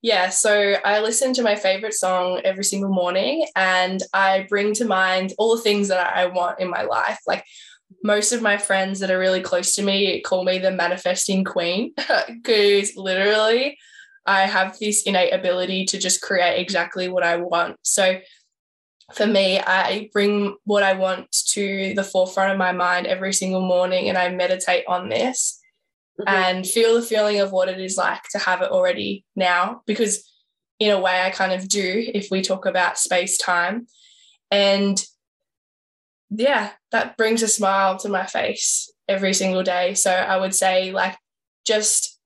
Yeah, 0.00 0.28
so 0.28 0.74
I 0.84 1.00
listen 1.00 1.32
to 1.34 1.42
my 1.42 1.56
favorite 1.56 1.94
song 1.94 2.40
every 2.44 2.62
single 2.62 2.90
morning 2.90 3.46
and 3.56 4.00
I 4.12 4.46
bring 4.48 4.72
to 4.74 4.84
mind 4.84 5.32
all 5.38 5.56
the 5.56 5.62
things 5.62 5.88
that 5.88 6.16
I 6.16 6.26
want 6.26 6.60
in 6.60 6.70
my 6.70 6.82
life. 6.82 7.18
Like 7.26 7.44
most 8.04 8.32
of 8.32 8.40
my 8.40 8.58
friends 8.58 9.00
that 9.00 9.10
are 9.10 9.18
really 9.18 9.40
close 9.40 9.74
to 9.74 9.82
me 9.82 10.20
call 10.20 10.44
me 10.44 10.58
the 10.58 10.70
manifesting 10.70 11.42
queen 11.42 11.94
because 12.28 12.96
literally 12.96 13.76
I 14.24 14.42
have 14.42 14.78
this 14.78 15.02
innate 15.02 15.32
ability 15.32 15.86
to 15.86 15.98
just 15.98 16.20
create 16.20 16.60
exactly 16.60 17.08
what 17.08 17.24
I 17.24 17.36
want. 17.36 17.76
So 17.82 18.20
for 19.14 19.26
me, 19.26 19.58
I 19.58 20.10
bring 20.12 20.56
what 20.64 20.82
I 20.82 20.92
want 20.92 21.32
to 21.48 21.94
the 21.94 22.04
forefront 22.04 22.52
of 22.52 22.58
my 22.58 22.72
mind 22.72 23.06
every 23.06 23.32
single 23.32 23.62
morning 23.62 24.08
and 24.08 24.18
I 24.18 24.28
meditate 24.28 24.84
on 24.86 25.08
this 25.08 25.60
mm-hmm. 26.20 26.28
and 26.28 26.66
feel 26.66 26.94
the 26.94 27.02
feeling 27.02 27.40
of 27.40 27.50
what 27.50 27.68
it 27.68 27.80
is 27.80 27.96
like 27.96 28.22
to 28.32 28.38
have 28.38 28.60
it 28.60 28.70
already 28.70 29.24
now. 29.34 29.82
Because, 29.86 30.30
in 30.78 30.90
a 30.90 31.00
way, 31.00 31.22
I 31.22 31.30
kind 31.30 31.52
of 31.52 31.68
do 31.68 32.10
if 32.14 32.30
we 32.30 32.42
talk 32.42 32.66
about 32.66 32.98
space 32.98 33.38
time. 33.38 33.86
And 34.50 35.02
yeah, 36.30 36.70
that 36.92 37.16
brings 37.16 37.42
a 37.42 37.48
smile 37.48 37.96
to 37.98 38.08
my 38.08 38.26
face 38.26 38.92
every 39.08 39.32
single 39.32 39.62
day. 39.62 39.94
So 39.94 40.10
I 40.10 40.36
would 40.36 40.54
say, 40.54 40.92
like, 40.92 41.16
just 41.64 42.18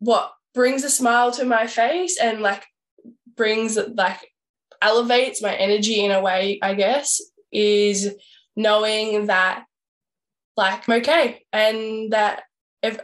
what 0.00 0.32
brings 0.54 0.84
a 0.84 0.90
smile 0.90 1.30
to 1.32 1.44
my 1.44 1.66
face 1.66 2.18
and 2.20 2.40
like 2.40 2.64
brings 3.36 3.76
like 3.76 4.20
elevates 4.84 5.42
my 5.42 5.54
energy 5.54 6.04
in 6.04 6.12
a 6.12 6.20
way, 6.20 6.58
I 6.62 6.74
guess, 6.74 7.20
is 7.50 8.14
knowing 8.54 9.26
that 9.26 9.64
like 10.56 10.88
I'm 10.88 11.00
okay 11.00 11.44
and 11.52 12.12
that 12.12 12.42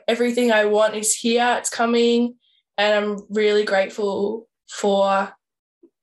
everything 0.07 0.53
I 0.53 0.67
want 0.67 0.95
is 0.95 1.15
here, 1.15 1.57
it's 1.59 1.71
coming, 1.71 2.35
and 2.77 2.95
I'm 2.95 3.27
really 3.31 3.65
grateful 3.65 4.47
for 4.69 5.33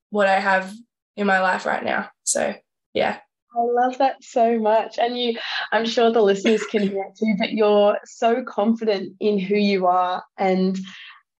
what 0.09 0.27
I 0.27 0.39
have 0.39 0.73
in 1.15 1.27
my 1.27 1.39
life 1.41 1.65
right 1.65 1.83
now. 1.83 2.09
So, 2.23 2.53
yeah. 2.93 3.19
I 3.55 3.59
love 3.59 3.97
that 3.99 4.23
so 4.23 4.59
much. 4.59 4.99
And 4.99 5.17
you, 5.17 5.37
I'm 5.71 5.85
sure 5.85 6.11
the 6.11 6.21
listeners 6.21 6.63
can 6.65 6.83
hear 6.83 7.03
it 7.03 7.17
too, 7.17 7.35
but 7.39 7.53
you're 7.53 7.97
so 8.05 8.43
confident 8.43 9.13
in 9.19 9.39
who 9.39 9.55
you 9.55 9.87
are. 9.87 10.23
And 10.37 10.77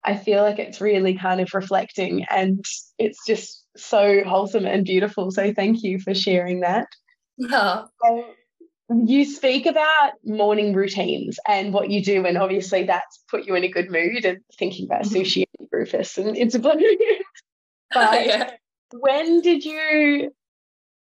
I 0.04 0.16
feel 0.16 0.42
like 0.42 0.58
it's 0.58 0.80
really 0.80 1.14
kind 1.14 1.40
of 1.40 1.52
reflecting 1.54 2.24
and 2.30 2.64
it's 2.98 3.18
just 3.26 3.64
so 3.78 4.22
wholesome 4.24 4.66
and 4.66 4.84
beautiful. 4.84 5.30
So 5.30 5.52
thank 5.52 5.82
you 5.82 5.98
for 5.98 6.14
sharing 6.14 6.60
that. 6.60 6.88
Yeah. 7.36 7.84
Um, 8.06 8.24
you 9.06 9.24
speak 9.24 9.66
about 9.66 10.12
morning 10.24 10.74
routines 10.74 11.38
and 11.46 11.72
what 11.72 11.90
you 11.90 12.02
do, 12.02 12.24
and 12.24 12.38
obviously 12.38 12.84
that's 12.84 13.22
put 13.30 13.44
you 13.44 13.54
in 13.54 13.64
a 13.64 13.68
good 13.68 13.90
mood 13.90 14.24
and 14.24 14.38
thinking 14.58 14.86
about 14.86 15.02
mm-hmm. 15.02 15.16
sushi 15.16 15.44
and 15.58 15.68
Rufus, 15.70 16.16
and 16.16 16.36
it's 16.36 16.54
a 16.54 16.58
but 17.94 18.26
yeah. 18.26 18.50
when 18.92 19.42
did 19.42 19.64
you 19.64 20.32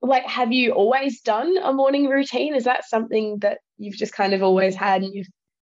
like 0.02 0.26
have 0.26 0.52
you 0.52 0.74
always 0.74 1.22
done 1.22 1.58
a 1.58 1.74
morning 1.74 2.08
routine? 2.08 2.56
Is 2.56 2.66
that 2.66 2.88
something 2.88 3.40
that 3.40 3.60
you've 3.78 3.96
just 3.96 4.14
kind 4.14 4.34
of 4.34 4.44
always 4.44 4.76
had 4.76 5.02
and 5.02 5.14
you've 5.14 5.28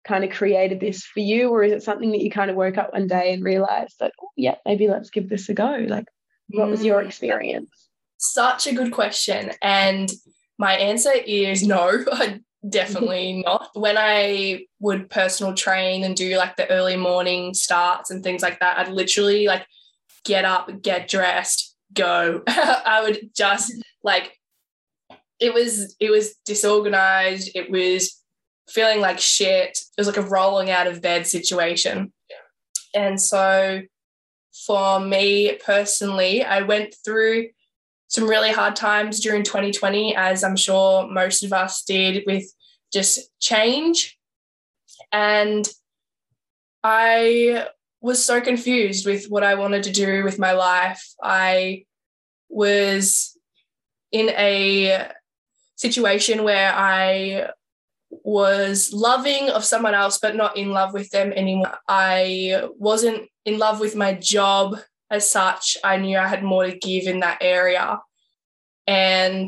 kind 0.05 0.23
of 0.23 0.31
created 0.31 0.79
this 0.79 1.03
for 1.03 1.21
you, 1.21 1.49
or 1.49 1.63
is 1.63 1.71
it 1.71 1.83
something 1.83 2.11
that 2.11 2.21
you 2.21 2.29
kind 2.29 2.51
of 2.51 2.57
woke 2.57 2.77
up 2.77 2.93
one 2.93 3.07
day 3.07 3.33
and 3.33 3.43
realized 3.43 3.95
that, 3.99 4.11
oh, 4.21 4.29
yeah, 4.35 4.55
maybe 4.65 4.87
let's 4.87 5.09
give 5.09 5.29
this 5.29 5.49
a 5.49 5.53
go? 5.53 5.85
Like, 5.87 6.05
what 6.49 6.69
was 6.69 6.83
your 6.83 7.01
mm. 7.01 7.07
experience? 7.07 7.89
Such 8.17 8.67
a 8.67 8.73
good 8.73 8.91
question. 8.91 9.51
And 9.61 10.11
my 10.57 10.75
answer 10.75 11.11
is 11.11 11.63
no, 11.63 12.05
definitely 12.69 13.43
not. 13.45 13.69
When 13.73 13.97
I 13.97 14.65
would 14.79 15.09
personal 15.09 15.53
train 15.53 16.03
and 16.03 16.15
do 16.15 16.37
like 16.37 16.55
the 16.55 16.69
early 16.69 16.97
morning 16.97 17.53
starts 17.53 18.11
and 18.11 18.23
things 18.23 18.41
like 18.41 18.59
that, 18.59 18.79
I'd 18.79 18.93
literally 18.93 19.47
like 19.47 19.65
get 20.23 20.45
up, 20.45 20.81
get 20.81 21.07
dressed, 21.07 21.75
go. 21.93 22.41
I 22.47 23.01
would 23.03 23.29
just 23.35 23.73
like 24.03 24.37
it 25.39 25.53
was 25.53 25.95
it 25.99 26.09
was 26.09 26.35
disorganized, 26.45 27.51
it 27.55 27.69
was 27.69 28.21
feeling 28.69 29.01
like 29.01 29.19
shit. 29.19 29.77
It 29.77 29.99
was 30.01 30.07
like 30.07 30.17
a 30.17 30.21
rolling 30.21 30.71
out 30.71 30.87
of 30.87 31.01
bed 31.01 31.27
situation. 31.27 32.13
And 32.95 33.19
so 33.19 33.81
for 34.53 34.99
me 34.99 35.57
personally, 35.65 36.43
I 36.43 36.61
went 36.61 36.95
through 37.03 37.49
some 38.07 38.27
really 38.27 38.51
hard 38.51 38.75
times 38.75 39.19
during 39.19 39.43
2020, 39.43 40.15
as 40.15 40.43
I'm 40.43 40.55
sure 40.55 41.07
most 41.07 41.43
of 41.43 41.51
us 41.51 41.83
did 41.83 42.23
with 42.27 42.45
just 42.91 43.29
change. 43.39 44.17
And 45.11 45.67
I 46.83 47.67
was 48.01 48.23
so 48.23 48.41
confused 48.41 49.05
with 49.05 49.25
what 49.29 49.43
I 49.43 49.55
wanted 49.55 49.83
to 49.83 49.91
do 49.91 50.23
with 50.23 50.37
my 50.37 50.51
life. 50.51 51.03
I 51.21 51.85
was 52.49 53.35
in 54.11 54.29
a 54.29 55.09
situation 55.75 56.43
where 56.43 56.71
I 56.73 57.49
was 58.23 58.91
loving 58.93 59.49
of 59.49 59.65
someone 59.65 59.93
else, 59.93 60.19
but 60.19 60.35
not 60.35 60.57
in 60.57 60.71
love 60.71 60.93
with 60.93 61.09
them 61.11 61.33
anymore. 61.33 61.77
I 61.87 62.67
wasn't 62.77 63.29
in 63.45 63.57
love 63.57 63.79
with 63.79 63.95
my 63.95 64.13
job 64.13 64.77
as 65.13 65.29
such, 65.29 65.77
I 65.83 65.97
knew 65.97 66.17
I 66.17 66.27
had 66.27 66.43
more 66.43 66.65
to 66.65 66.75
give 66.75 67.05
in 67.05 67.19
that 67.19 67.37
area. 67.39 67.99
And 68.87 69.47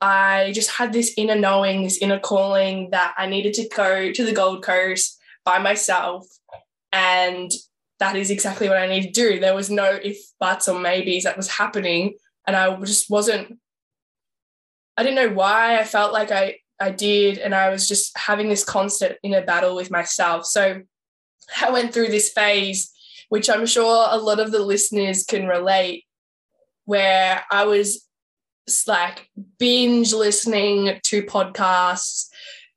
I 0.00 0.50
just 0.52 0.70
had 0.70 0.92
this 0.92 1.14
inner 1.16 1.36
knowing, 1.36 1.84
this 1.84 1.98
inner 1.98 2.18
calling 2.18 2.90
that 2.90 3.14
I 3.16 3.26
needed 3.26 3.54
to 3.54 3.68
go 3.68 4.12
to 4.12 4.24
the 4.24 4.32
Gold 4.32 4.64
Coast 4.64 5.16
by 5.44 5.60
myself. 5.60 6.26
And 6.92 7.50
that 8.00 8.16
is 8.16 8.30
exactly 8.30 8.68
what 8.68 8.78
I 8.78 8.88
need 8.88 9.02
to 9.02 9.10
do. 9.10 9.38
There 9.38 9.54
was 9.54 9.70
no 9.70 9.84
if, 10.02 10.18
buts, 10.40 10.68
or 10.68 10.78
maybes 10.78 11.24
that 11.24 11.36
was 11.36 11.48
happening. 11.48 12.14
And 12.46 12.56
I 12.56 12.74
just 12.80 13.08
wasn't, 13.08 13.58
I 14.96 15.04
didn't 15.04 15.16
know 15.16 15.34
why 15.34 15.78
I 15.78 15.84
felt 15.84 16.12
like 16.12 16.32
I, 16.32 16.56
I 16.80 16.90
did. 16.90 17.38
And 17.38 17.54
I 17.54 17.70
was 17.70 17.88
just 17.88 18.16
having 18.16 18.48
this 18.48 18.64
constant 18.64 19.16
inner 19.22 19.44
battle 19.44 19.74
with 19.74 19.90
myself. 19.90 20.46
So 20.46 20.82
I 21.60 21.70
went 21.70 21.92
through 21.92 22.08
this 22.08 22.30
phase 22.30 22.92
which 23.28 23.50
I'm 23.50 23.66
sure 23.66 24.06
a 24.10 24.18
lot 24.18 24.40
of 24.40 24.52
the 24.52 24.62
listeners 24.62 25.24
can 25.24 25.46
relate, 25.46 26.04
where 26.84 27.44
I 27.50 27.64
was 27.64 28.04
like 28.86 29.30
binge 29.58 30.12
listening 30.12 30.98
to 31.02 31.22
podcasts, 31.22 32.28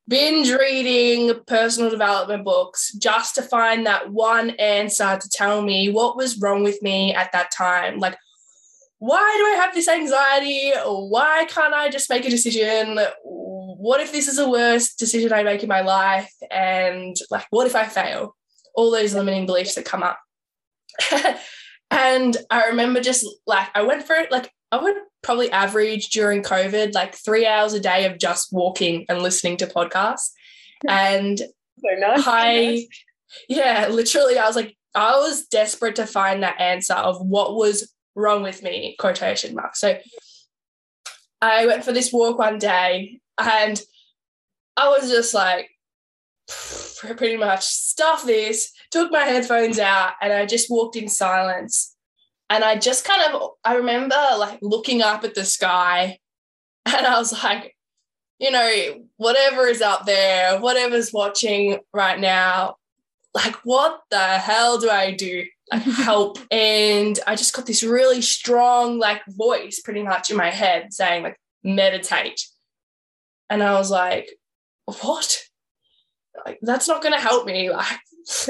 binge 0.08 0.50
reading 0.50 1.34
personal 1.48 1.90
development 1.90 2.46
books 2.46 2.94
just 2.94 3.36
to 3.36 3.42
find 3.42 3.86
that 3.86 4.12
one 4.12 4.52
answer 4.52 5.18
to 5.18 5.30
tell 5.30 5.62
me 5.62 5.92
what 5.92 6.16
was 6.16 6.40
wrong 6.40 6.64
with 6.64 6.82
me 6.82 7.14
at 7.14 7.32
that 7.32 7.52
time. 7.52 8.00
Like, 8.00 8.18
why 9.00 9.36
do 9.38 9.46
I 9.46 9.64
have 9.64 9.74
this 9.74 9.88
anxiety? 9.88 10.72
Why 10.86 11.46
can't 11.50 11.74
I 11.74 11.90
just 11.90 12.10
make 12.10 12.26
a 12.26 12.30
decision? 12.30 13.00
What 13.82 14.00
if 14.00 14.12
this 14.12 14.28
is 14.28 14.36
the 14.36 14.48
worst 14.48 15.00
decision 15.00 15.34
I 15.34 15.42
make 15.42 15.64
in 15.64 15.70
my 15.70 15.82
life? 15.82 16.32
And 16.52 17.16
like, 17.32 17.48
what 17.50 17.66
if 17.66 17.76
I 17.76 17.86
fail? 17.86 18.36
All 18.76 18.92
those 18.92 19.16
limiting 19.16 19.48
beliefs 19.48 19.74
that 19.74 19.86
come 19.86 20.04
up. 20.04 20.20
and 21.92 22.38
I 22.52 22.68
remember 22.68 23.02
just 23.02 23.26
like 23.48 23.70
I 23.74 23.82
went 23.82 24.04
for 24.04 24.16
it, 24.16 24.32
like 24.32 24.52
I 24.72 24.78
would 24.78 24.96
probably 25.24 25.52
average 25.52 26.10
during 26.12 26.44
COVID, 26.44 26.94
like 26.94 27.16
three 27.16 27.48
hours 27.48 27.74
a 27.74 27.80
day 27.80 28.06
of 28.06 28.20
just 28.20 28.54
walking 28.54 29.08
and 29.10 29.24
listening 29.24 29.58
to 29.58 29.68
podcasts. 29.68 30.30
And 30.88 31.38
so 31.38 31.90
nice. 32.00 32.24
I, 32.26 32.88
yeah, 33.48 33.88
literally, 33.88 34.40
I 34.40 34.48
was 34.48 34.56
like, 34.56 34.76
I 34.96 35.12
was 35.18 35.46
desperate 35.46 35.98
to 35.98 36.08
find 36.08 36.42
that 36.42 36.60
answer 36.60 36.96
of 36.96 37.22
what 37.22 37.56
was 37.56 37.94
wrong 38.16 38.42
with 38.42 38.64
me, 38.64 38.96
quotation 39.00 39.54
mark. 39.54 39.76
So 39.76 40.00
I 41.40 41.68
went 41.68 41.84
for 41.84 41.92
this 41.92 42.12
walk 42.12 42.40
one 42.40 42.58
day 42.58 43.20
and 43.42 43.82
I 44.78 44.90
was 44.90 45.10
just 45.10 45.34
like, 45.34 45.70
pretty 47.18 47.38
much 47.38 47.64
stuff 47.64 48.26
this, 48.26 48.72
took 48.92 49.12
my 49.12 49.24
headphones 49.24 49.80
out, 49.80 50.14
and 50.22 50.32
I 50.34 50.46
just 50.46 50.70
walked 50.70 50.96
in 50.96 51.08
silence. 51.08 51.96
And 52.50 52.66
I 52.66 52.78
just 52.78 53.06
kind 53.06 53.34
of, 53.34 53.52
I 53.64 53.76
remember 53.76 54.18
like 54.38 54.60
looking 54.62 55.02
up 55.02 55.24
at 55.24 55.36
the 55.36 55.46
sky 55.46 56.20
and 56.86 57.08
I 57.08 57.18
was 57.18 57.32
like, 57.44 57.78
you 58.40 58.52
know, 58.52 59.06
whatever 59.18 59.68
is 59.68 59.82
up 59.82 60.06
there, 60.06 60.60
whatever's 60.60 61.14
watching 61.14 61.80
right 61.94 62.20
now, 62.20 62.76
like, 63.34 63.56
what 63.64 64.02
the 64.10 64.20
hell 64.20 64.80
do 64.80 64.90
I 64.90 65.12
do? 65.12 65.46
Like, 65.72 65.84
help. 65.84 66.40
and 66.50 67.18
I 67.26 67.36
just 67.36 67.54
got 67.54 67.66
this 67.66 67.84
really 67.84 68.22
strong, 68.22 69.00
like, 69.00 69.22
voice 69.28 69.80
pretty 69.80 70.04
much 70.04 70.30
in 70.32 70.38
my 70.38 70.50
head 70.50 70.92
saying, 70.92 71.24
like, 71.24 71.40
meditate. 71.64 72.46
And 73.52 73.62
I 73.62 73.74
was 73.74 73.92
like, 73.92 74.32
what? 74.86 75.38
Like, 76.46 76.60
that's 76.62 76.88
not 76.88 77.04
going 77.04 77.14
to 77.14 77.20
help 77.20 77.46
me. 77.46 77.70
Like, 77.70 78.00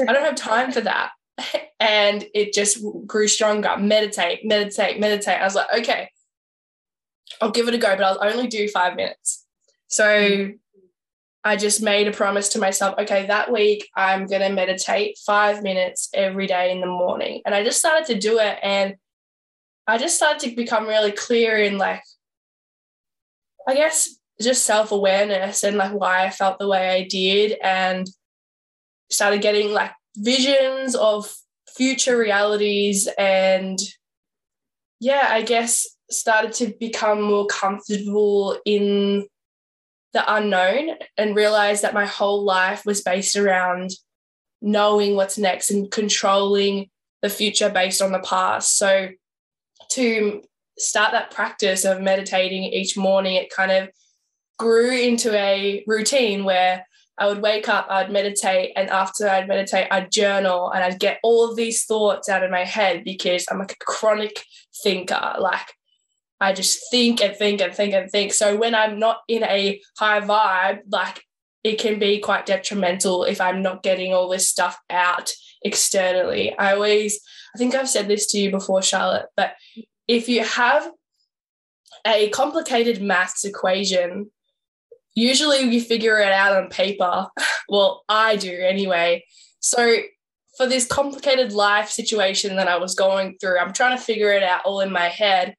I 0.08 0.12
don't 0.12 0.24
have 0.24 0.36
time 0.36 0.72
for 0.72 0.80
that. 0.80 1.10
And 1.80 2.24
it 2.32 2.52
just 2.52 2.78
grew 3.08 3.26
stronger. 3.26 3.76
Meditate, 3.76 4.44
meditate, 4.44 5.00
meditate. 5.00 5.40
I 5.40 5.42
was 5.42 5.56
like, 5.56 5.66
okay, 5.78 6.10
I'll 7.40 7.50
give 7.50 7.66
it 7.66 7.74
a 7.74 7.78
go, 7.78 7.96
but 7.96 8.04
I'll 8.04 8.32
only 8.32 8.46
do 8.46 8.68
five 8.68 8.94
minutes. 8.94 9.44
So 9.88 10.50
I 11.42 11.56
just 11.56 11.82
made 11.82 12.06
a 12.06 12.12
promise 12.12 12.50
to 12.50 12.60
myself, 12.60 12.94
okay, 13.00 13.26
that 13.26 13.50
week 13.50 13.88
I'm 13.96 14.26
going 14.26 14.42
to 14.42 14.50
meditate 14.50 15.18
five 15.26 15.64
minutes 15.64 16.08
every 16.14 16.46
day 16.46 16.70
in 16.70 16.80
the 16.80 16.86
morning. 16.86 17.42
And 17.44 17.52
I 17.52 17.64
just 17.64 17.80
started 17.80 18.06
to 18.14 18.20
do 18.20 18.38
it. 18.38 18.58
And 18.62 18.94
I 19.88 19.98
just 19.98 20.14
started 20.14 20.48
to 20.48 20.54
become 20.54 20.86
really 20.86 21.10
clear 21.10 21.56
in 21.56 21.78
like, 21.78 22.02
I 23.66 23.74
guess, 23.74 24.08
just 24.40 24.64
self 24.64 24.92
awareness 24.92 25.62
and 25.62 25.76
like 25.76 25.92
why 25.92 26.24
I 26.24 26.30
felt 26.30 26.58
the 26.58 26.68
way 26.68 26.90
I 26.90 27.06
did. 27.06 27.56
And 27.62 28.08
started 29.10 29.42
getting 29.42 29.72
like 29.72 29.92
visions 30.16 30.94
of 30.94 31.32
future 31.68 32.16
realities. 32.16 33.08
And 33.18 33.78
yeah, 35.00 35.28
I 35.30 35.42
guess 35.42 35.86
started 36.10 36.52
to 36.54 36.74
become 36.78 37.22
more 37.22 37.46
comfortable 37.46 38.58
in 38.64 39.26
the 40.12 40.34
unknown 40.34 40.90
and 41.16 41.34
realized 41.34 41.82
that 41.82 41.94
my 41.94 42.04
whole 42.04 42.44
life 42.44 42.84
was 42.84 43.02
based 43.02 43.36
around 43.36 43.90
knowing 44.60 45.16
what's 45.16 45.38
next 45.38 45.70
and 45.70 45.90
controlling 45.90 46.88
the 47.22 47.30
future 47.30 47.70
based 47.70 48.02
on 48.02 48.12
the 48.12 48.20
past. 48.20 48.76
So 48.76 49.08
to 49.90 50.42
start 50.78 51.12
that 51.12 51.30
practice 51.30 51.84
of 51.84 52.00
meditating 52.00 52.64
each 52.64 52.96
morning, 52.96 53.36
it 53.36 53.50
kind 53.50 53.72
of 53.72 53.88
grew 54.62 54.96
into 54.96 55.34
a 55.34 55.82
routine 55.88 56.44
where 56.44 56.86
I 57.18 57.26
would 57.26 57.42
wake 57.42 57.68
up, 57.68 57.88
I'd 57.90 58.12
meditate, 58.12 58.72
and 58.76 58.88
after 58.88 59.28
I'd 59.28 59.48
meditate, 59.48 59.88
I'd 59.90 60.12
journal 60.12 60.70
and 60.70 60.84
I'd 60.84 61.00
get 61.00 61.18
all 61.24 61.50
of 61.50 61.56
these 61.56 61.84
thoughts 61.84 62.28
out 62.28 62.44
of 62.44 62.50
my 62.50 62.64
head 62.64 63.02
because 63.04 63.44
I'm 63.50 63.58
like 63.58 63.72
a 63.72 63.84
chronic 63.84 64.44
thinker. 64.84 65.34
Like 65.38 65.74
I 66.40 66.52
just 66.52 66.78
think 66.92 67.20
and 67.20 67.36
think 67.36 67.60
and 67.60 67.74
think 67.74 67.92
and 67.92 68.08
think. 68.08 68.32
So 68.32 68.56
when 68.56 68.74
I'm 68.74 69.00
not 69.00 69.18
in 69.26 69.42
a 69.42 69.80
high 69.98 70.20
vibe, 70.20 70.82
like 70.90 71.24
it 71.64 71.80
can 71.80 71.98
be 71.98 72.20
quite 72.20 72.46
detrimental 72.46 73.24
if 73.24 73.40
I'm 73.40 73.62
not 73.62 73.82
getting 73.82 74.14
all 74.14 74.28
this 74.28 74.48
stuff 74.48 74.78
out 74.88 75.30
externally. 75.62 76.56
I 76.56 76.74
always, 76.74 77.20
I 77.54 77.58
think 77.58 77.74
I've 77.74 77.88
said 77.88 78.06
this 78.06 78.26
to 78.28 78.38
you 78.38 78.52
before, 78.52 78.80
Charlotte, 78.80 79.26
but 79.36 79.54
if 80.06 80.28
you 80.28 80.44
have 80.44 80.88
a 82.06 82.30
complicated 82.30 83.02
maths 83.02 83.44
equation, 83.44 84.30
usually 85.14 85.60
you 85.60 85.80
figure 85.80 86.18
it 86.18 86.32
out 86.32 86.56
on 86.56 86.68
paper. 86.68 87.28
well, 87.68 88.04
I 88.08 88.36
do 88.36 88.52
anyway. 88.52 89.24
So 89.60 89.98
for 90.56 90.66
this 90.66 90.86
complicated 90.86 91.52
life 91.52 91.90
situation 91.90 92.56
that 92.56 92.68
I 92.68 92.76
was 92.76 92.94
going 92.94 93.36
through, 93.40 93.58
I'm 93.58 93.72
trying 93.72 93.96
to 93.96 94.02
figure 94.02 94.32
it 94.32 94.42
out 94.42 94.62
all 94.64 94.80
in 94.80 94.92
my 94.92 95.08
head. 95.08 95.54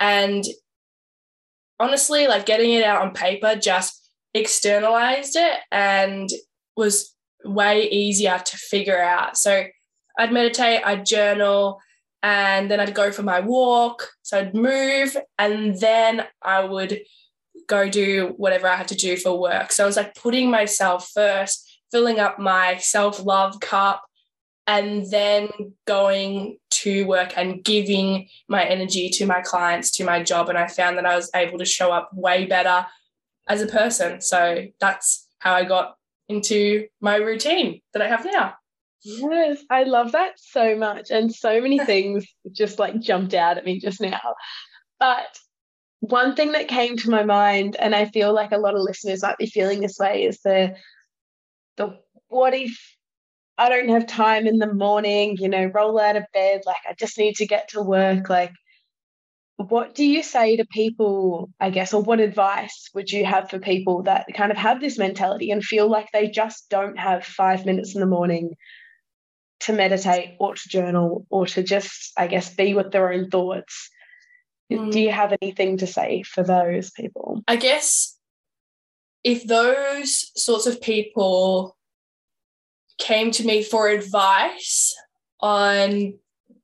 And 0.00 0.44
honestly, 1.78 2.26
like 2.26 2.46
getting 2.46 2.72
it 2.72 2.84
out 2.84 3.02
on 3.02 3.14
paper 3.14 3.54
just 3.56 4.10
externalized 4.32 5.36
it 5.36 5.60
and 5.70 6.28
was 6.76 7.14
way 7.44 7.88
easier 7.88 8.38
to 8.38 8.56
figure 8.56 9.00
out. 9.00 9.36
So 9.36 9.64
I'd 10.18 10.32
meditate, 10.32 10.82
I'd 10.84 11.06
journal, 11.06 11.80
and 12.22 12.70
then 12.70 12.80
I'd 12.80 12.94
go 12.94 13.12
for 13.12 13.22
my 13.22 13.40
walk. 13.40 14.08
So 14.22 14.38
I'd 14.38 14.54
move, 14.54 15.16
and 15.38 15.78
then 15.78 16.24
I 16.42 16.64
would 16.64 17.00
go 17.68 17.88
do 17.88 18.34
whatever 18.36 18.68
I 18.68 18.76
had 18.76 18.88
to 18.88 18.94
do 18.94 19.16
for 19.16 19.38
work. 19.38 19.72
So 19.72 19.84
I 19.84 19.86
was 19.86 19.96
like 19.96 20.14
putting 20.14 20.50
myself 20.50 21.10
first, 21.12 21.80
filling 21.90 22.18
up 22.18 22.38
my 22.38 22.76
self 22.78 23.24
love 23.24 23.60
cup, 23.60 24.02
and 24.66 25.10
then 25.10 25.48
going 25.86 26.58
to 26.70 27.04
work 27.04 27.32
and 27.36 27.62
giving 27.62 28.28
my 28.48 28.64
energy 28.64 29.10
to 29.10 29.26
my 29.26 29.40
clients, 29.42 29.90
to 29.92 30.04
my 30.04 30.22
job. 30.22 30.48
And 30.48 30.58
I 30.58 30.66
found 30.66 30.96
that 30.96 31.06
I 31.06 31.16
was 31.16 31.30
able 31.34 31.58
to 31.58 31.64
show 31.64 31.92
up 31.92 32.10
way 32.14 32.46
better 32.46 32.86
as 33.48 33.60
a 33.60 33.66
person. 33.66 34.20
So 34.20 34.66
that's 34.80 35.28
how 35.38 35.54
I 35.54 35.64
got 35.64 35.96
into 36.28 36.86
my 37.00 37.16
routine 37.16 37.80
that 37.92 38.02
I 38.02 38.08
have 38.08 38.24
now. 38.24 38.54
Yes, 39.02 39.62
I 39.68 39.82
love 39.82 40.12
that 40.12 40.32
so 40.36 40.76
much. 40.76 41.10
And 41.10 41.34
so 41.34 41.60
many 41.60 41.78
things 41.84 42.26
just 42.52 42.78
like 42.78 42.98
jumped 43.00 43.34
out 43.34 43.58
at 43.58 43.64
me 43.64 43.78
just 43.78 44.00
now. 44.00 44.34
But 44.98 45.38
one 46.08 46.34
thing 46.34 46.52
that 46.52 46.68
came 46.68 46.96
to 46.98 47.10
my 47.10 47.24
mind, 47.24 47.76
and 47.78 47.94
I 47.94 48.06
feel 48.06 48.32
like 48.32 48.52
a 48.52 48.58
lot 48.58 48.74
of 48.74 48.82
listeners 48.82 49.22
might 49.22 49.38
be 49.38 49.46
feeling 49.46 49.80
this 49.80 49.98
way, 49.98 50.24
is 50.24 50.40
the 50.40 50.76
the 51.76 51.98
what 52.28 52.54
if 52.54 52.78
I 53.56 53.68
don't 53.68 53.88
have 53.90 54.06
time 54.06 54.46
in 54.46 54.58
the 54.58 54.72
morning, 54.72 55.36
you 55.38 55.48
know, 55.48 55.66
roll 55.66 56.00
out 56.00 56.16
of 56.16 56.24
bed, 56.32 56.62
like 56.66 56.82
I 56.88 56.94
just 56.94 57.18
need 57.18 57.36
to 57.36 57.46
get 57.46 57.68
to 57.70 57.82
work. 57.82 58.28
Like, 58.28 58.52
what 59.56 59.94
do 59.94 60.04
you 60.04 60.22
say 60.22 60.56
to 60.56 60.66
people, 60.66 61.50
I 61.60 61.70
guess, 61.70 61.94
or 61.94 62.02
what 62.02 62.18
advice 62.20 62.90
would 62.94 63.10
you 63.10 63.24
have 63.24 63.50
for 63.50 63.60
people 63.60 64.02
that 64.02 64.26
kind 64.34 64.50
of 64.50 64.58
have 64.58 64.80
this 64.80 64.98
mentality 64.98 65.50
and 65.52 65.62
feel 65.62 65.88
like 65.88 66.08
they 66.12 66.28
just 66.28 66.68
don't 66.68 66.98
have 66.98 67.24
five 67.24 67.64
minutes 67.64 67.94
in 67.94 68.00
the 68.00 68.06
morning 68.06 68.54
to 69.60 69.72
meditate 69.72 70.36
or 70.40 70.56
to 70.56 70.68
journal 70.68 71.24
or 71.30 71.46
to 71.46 71.62
just, 71.62 72.12
I 72.16 72.26
guess, 72.26 72.52
be 72.52 72.74
with 72.74 72.90
their 72.90 73.12
own 73.12 73.30
thoughts? 73.30 73.90
Mm. 74.72 74.92
Do 74.92 75.00
you 75.00 75.10
have 75.10 75.34
anything 75.40 75.76
to 75.78 75.86
say 75.86 76.22
for 76.22 76.42
those 76.42 76.90
people? 76.90 77.42
I 77.46 77.56
guess 77.56 78.18
if 79.22 79.46
those 79.46 80.30
sorts 80.36 80.66
of 80.66 80.80
people 80.80 81.76
came 82.98 83.30
to 83.32 83.44
me 83.44 83.62
for 83.62 83.88
advice 83.88 84.94
on 85.40 86.14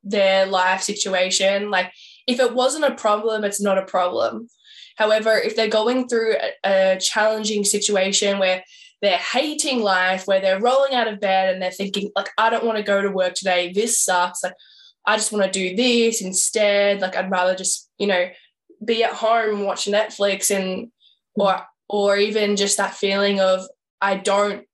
their 0.02 0.46
life 0.46 0.82
situation. 0.82 1.70
Like, 1.70 1.92
if 2.26 2.40
it 2.40 2.54
wasn't 2.54 2.84
a 2.84 2.94
problem, 2.94 3.44
it's 3.44 3.60
not 3.60 3.78
a 3.78 3.84
problem. 3.84 4.48
However, 4.96 5.36
if 5.36 5.56
they're 5.56 5.68
going 5.68 6.08
through 6.08 6.36
a, 6.64 6.94
a 6.94 6.98
challenging 6.98 7.64
situation 7.64 8.38
where 8.38 8.64
they're 9.02 9.18
hating 9.18 9.80
life, 9.82 10.26
where 10.26 10.40
they're 10.40 10.60
rolling 10.60 10.94
out 10.94 11.08
of 11.08 11.20
bed 11.20 11.52
and 11.52 11.62
they're 11.62 11.70
thinking, 11.70 12.10
like, 12.14 12.28
I 12.36 12.50
don't 12.50 12.64
want 12.64 12.78
to 12.78 12.84
go 12.84 13.00
to 13.00 13.10
work 13.10 13.34
today. 13.34 13.72
This 13.72 14.00
sucks. 14.00 14.44
Like, 14.44 14.54
I 15.06 15.16
just 15.16 15.32
want 15.32 15.44
to 15.44 15.50
do 15.50 15.76
this 15.76 16.20
instead. 16.20 17.00
Like, 17.00 17.16
I'd 17.16 17.30
rather 17.30 17.54
just, 17.54 17.88
you 17.98 18.06
know, 18.06 18.28
be 18.84 19.04
at 19.04 19.12
home 19.12 19.64
watch 19.64 19.86
Netflix 19.86 20.54
and 20.54 20.86
mm. 20.86 20.90
or 21.36 21.62
or 21.88 22.16
even 22.16 22.56
just 22.56 22.76
that 22.76 22.94
feeling 22.94 23.40
of 23.40 23.66
I 24.00 24.16
don't 24.16 24.64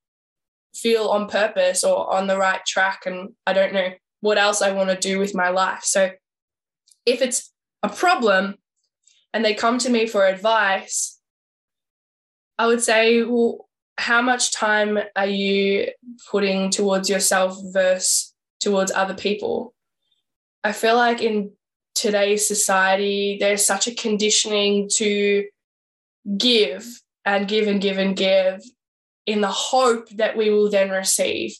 feel 0.74 1.08
on 1.08 1.28
purpose 1.28 1.82
or 1.82 2.12
on 2.12 2.26
the 2.26 2.36
right 2.36 2.64
track 2.66 3.02
and 3.06 3.30
I 3.46 3.52
don't 3.52 3.72
know 3.72 3.90
what 4.20 4.38
else 4.38 4.60
I 4.60 4.72
want 4.72 4.90
to 4.90 4.96
do 4.96 5.18
with 5.18 5.34
my 5.34 5.48
life. 5.48 5.82
So 5.84 6.10
if 7.06 7.22
it's 7.22 7.52
a 7.82 7.88
problem 7.88 8.56
and 9.32 9.44
they 9.44 9.54
come 9.54 9.78
to 9.78 9.90
me 9.90 10.06
for 10.06 10.26
advice, 10.26 11.18
I 12.58 12.66
would 12.66 12.82
say, 12.82 13.22
well, 13.22 13.68
how 13.98 14.20
much 14.20 14.52
time 14.52 14.98
are 15.14 15.26
you 15.26 15.88
putting 16.30 16.70
towards 16.70 17.08
yourself 17.08 17.58
versus 17.72 18.34
towards 18.60 18.92
other 18.92 19.14
people? 19.14 19.74
I 20.66 20.72
feel 20.72 20.96
like 20.96 21.22
in 21.22 21.52
today's 21.94 22.48
society, 22.48 23.36
there's 23.38 23.64
such 23.64 23.86
a 23.86 23.94
conditioning 23.94 24.90
to 24.94 25.46
give 26.36 26.84
and 27.24 27.46
give 27.46 27.68
and 27.68 27.80
give 27.80 27.98
and 27.98 28.16
give 28.16 28.62
in 29.26 29.42
the 29.42 29.48
hope 29.48 30.08
that 30.10 30.36
we 30.36 30.50
will 30.50 30.68
then 30.68 30.90
receive. 30.90 31.54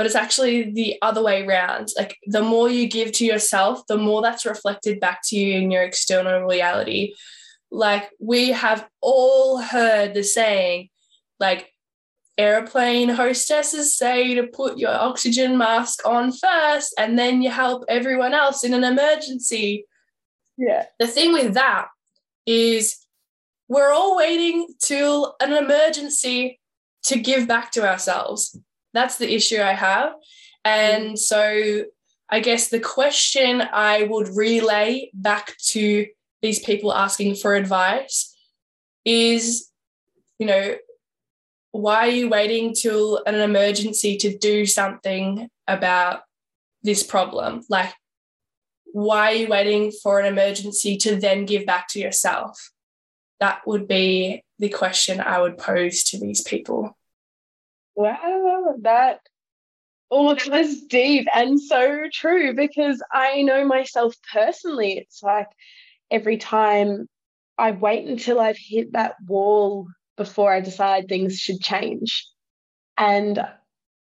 but 0.00 0.06
it's 0.06 0.14
actually 0.14 0.72
the 0.72 0.96
other 1.02 1.22
way 1.22 1.44
around. 1.44 1.88
Like 1.94 2.16
the 2.26 2.42
more 2.42 2.70
you 2.70 2.88
give 2.88 3.12
to 3.12 3.26
yourself, 3.26 3.86
the 3.86 3.98
more 3.98 4.22
that's 4.22 4.46
reflected 4.46 4.98
back 4.98 5.20
to 5.24 5.36
you 5.36 5.58
in 5.58 5.70
your 5.70 5.82
external 5.82 6.40
reality. 6.46 7.12
Like 7.70 8.08
we 8.18 8.48
have 8.52 8.88
all 9.02 9.58
heard 9.58 10.14
the 10.14 10.22
saying, 10.22 10.88
like 11.38 11.69
airplane 12.40 13.10
hostesses 13.10 13.96
say 13.96 14.34
to 14.34 14.46
put 14.46 14.78
your 14.78 14.94
oxygen 14.94 15.58
mask 15.58 16.06
on 16.06 16.32
first 16.32 16.94
and 16.98 17.18
then 17.18 17.42
you 17.42 17.50
help 17.50 17.84
everyone 17.88 18.32
else 18.32 18.64
in 18.64 18.72
an 18.72 18.82
emergency. 18.82 19.84
Yeah. 20.56 20.86
The 20.98 21.06
thing 21.06 21.32
with 21.32 21.54
that 21.54 21.88
is 22.46 22.96
we're 23.68 23.92
all 23.92 24.16
waiting 24.16 24.68
till 24.80 25.36
an 25.40 25.52
emergency 25.52 26.58
to 27.04 27.18
give 27.18 27.46
back 27.46 27.72
to 27.72 27.86
ourselves. 27.86 28.58
That's 28.94 29.18
the 29.18 29.32
issue 29.32 29.60
I 29.60 29.74
have. 29.74 30.14
And 30.64 31.10
mm. 31.10 31.18
so 31.18 31.84
I 32.30 32.40
guess 32.40 32.68
the 32.68 32.80
question 32.80 33.62
I 33.72 34.04
would 34.04 34.28
relay 34.34 35.10
back 35.12 35.56
to 35.68 36.06
these 36.42 36.58
people 36.58 36.92
asking 36.92 37.34
for 37.34 37.54
advice 37.54 38.34
is, 39.04 39.68
you 40.38 40.46
know, 40.46 40.76
why 41.72 42.08
are 42.08 42.10
you 42.10 42.28
waiting 42.28 42.74
till 42.74 43.22
an 43.26 43.36
emergency 43.36 44.16
to 44.18 44.36
do 44.36 44.66
something 44.66 45.48
about 45.68 46.22
this 46.82 47.02
problem? 47.02 47.62
Like, 47.68 47.92
why 48.92 49.32
are 49.32 49.36
you 49.36 49.48
waiting 49.48 49.92
for 49.92 50.18
an 50.18 50.26
emergency 50.26 50.96
to 50.98 51.16
then 51.16 51.46
give 51.46 51.66
back 51.66 51.88
to 51.88 52.00
yourself? 52.00 52.70
That 53.38 53.60
would 53.66 53.86
be 53.86 54.42
the 54.58 54.68
question 54.68 55.20
I 55.20 55.40
would 55.40 55.58
pose 55.58 56.04
to 56.04 56.18
these 56.18 56.42
people. 56.42 56.96
Wow, 57.94 58.74
that 58.82 59.20
oh, 60.10 60.34
that 60.34 60.48
was 60.50 60.82
deep 60.82 61.28
and 61.34 61.60
so 61.60 62.08
true 62.12 62.54
because 62.54 63.02
I 63.12 63.42
know 63.42 63.64
myself 63.64 64.14
personally. 64.32 64.98
It's 64.98 65.22
like 65.22 65.48
every 66.10 66.36
time 66.36 67.08
I 67.56 67.70
wait 67.70 68.06
until 68.06 68.40
I've 68.40 68.58
hit 68.58 68.92
that 68.92 69.14
wall 69.26 69.88
before 70.16 70.52
I 70.52 70.60
decide 70.60 71.08
things 71.08 71.36
should 71.36 71.60
change. 71.60 72.26
And 72.96 73.38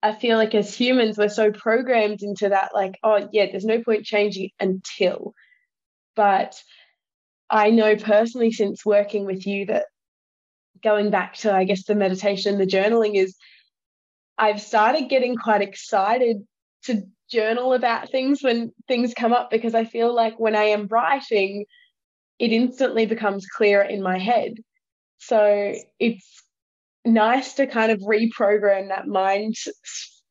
I 0.02 0.12
feel 0.12 0.36
like 0.36 0.54
as 0.54 0.74
humans, 0.74 1.16
we're 1.16 1.28
so 1.28 1.50
programmed 1.50 2.22
into 2.22 2.50
that, 2.50 2.74
like, 2.74 2.98
oh, 3.02 3.28
yeah, 3.32 3.46
there's 3.50 3.64
no 3.64 3.82
point 3.82 4.04
changing 4.04 4.50
until. 4.60 5.32
But 6.14 6.62
I 7.48 7.70
know 7.70 7.96
personally, 7.96 8.52
since 8.52 8.84
working 8.84 9.24
with 9.24 9.46
you, 9.46 9.66
that 9.66 9.86
going 10.82 11.10
back 11.10 11.34
to, 11.36 11.54
I 11.54 11.64
guess, 11.64 11.84
the 11.84 11.94
meditation, 11.94 12.58
the 12.58 12.66
journaling 12.66 13.16
is 13.16 13.34
I've 14.36 14.60
started 14.60 15.08
getting 15.08 15.36
quite 15.36 15.62
excited 15.62 16.46
to 16.84 17.02
journal 17.30 17.72
about 17.72 18.10
things 18.10 18.42
when 18.42 18.72
things 18.86 19.14
come 19.14 19.32
up 19.32 19.50
because 19.50 19.74
I 19.74 19.84
feel 19.84 20.14
like 20.14 20.38
when 20.38 20.54
I 20.54 20.64
am 20.64 20.86
writing, 20.88 21.64
it 22.38 22.52
instantly 22.52 23.06
becomes 23.06 23.46
clearer 23.46 23.82
in 23.82 24.02
my 24.02 24.18
head. 24.18 24.54
So 25.26 25.74
it's 25.98 26.42
nice 27.04 27.54
to 27.54 27.66
kind 27.66 27.92
of 27.92 28.00
reprogram 28.00 28.88
that 28.88 29.06
mind, 29.06 29.56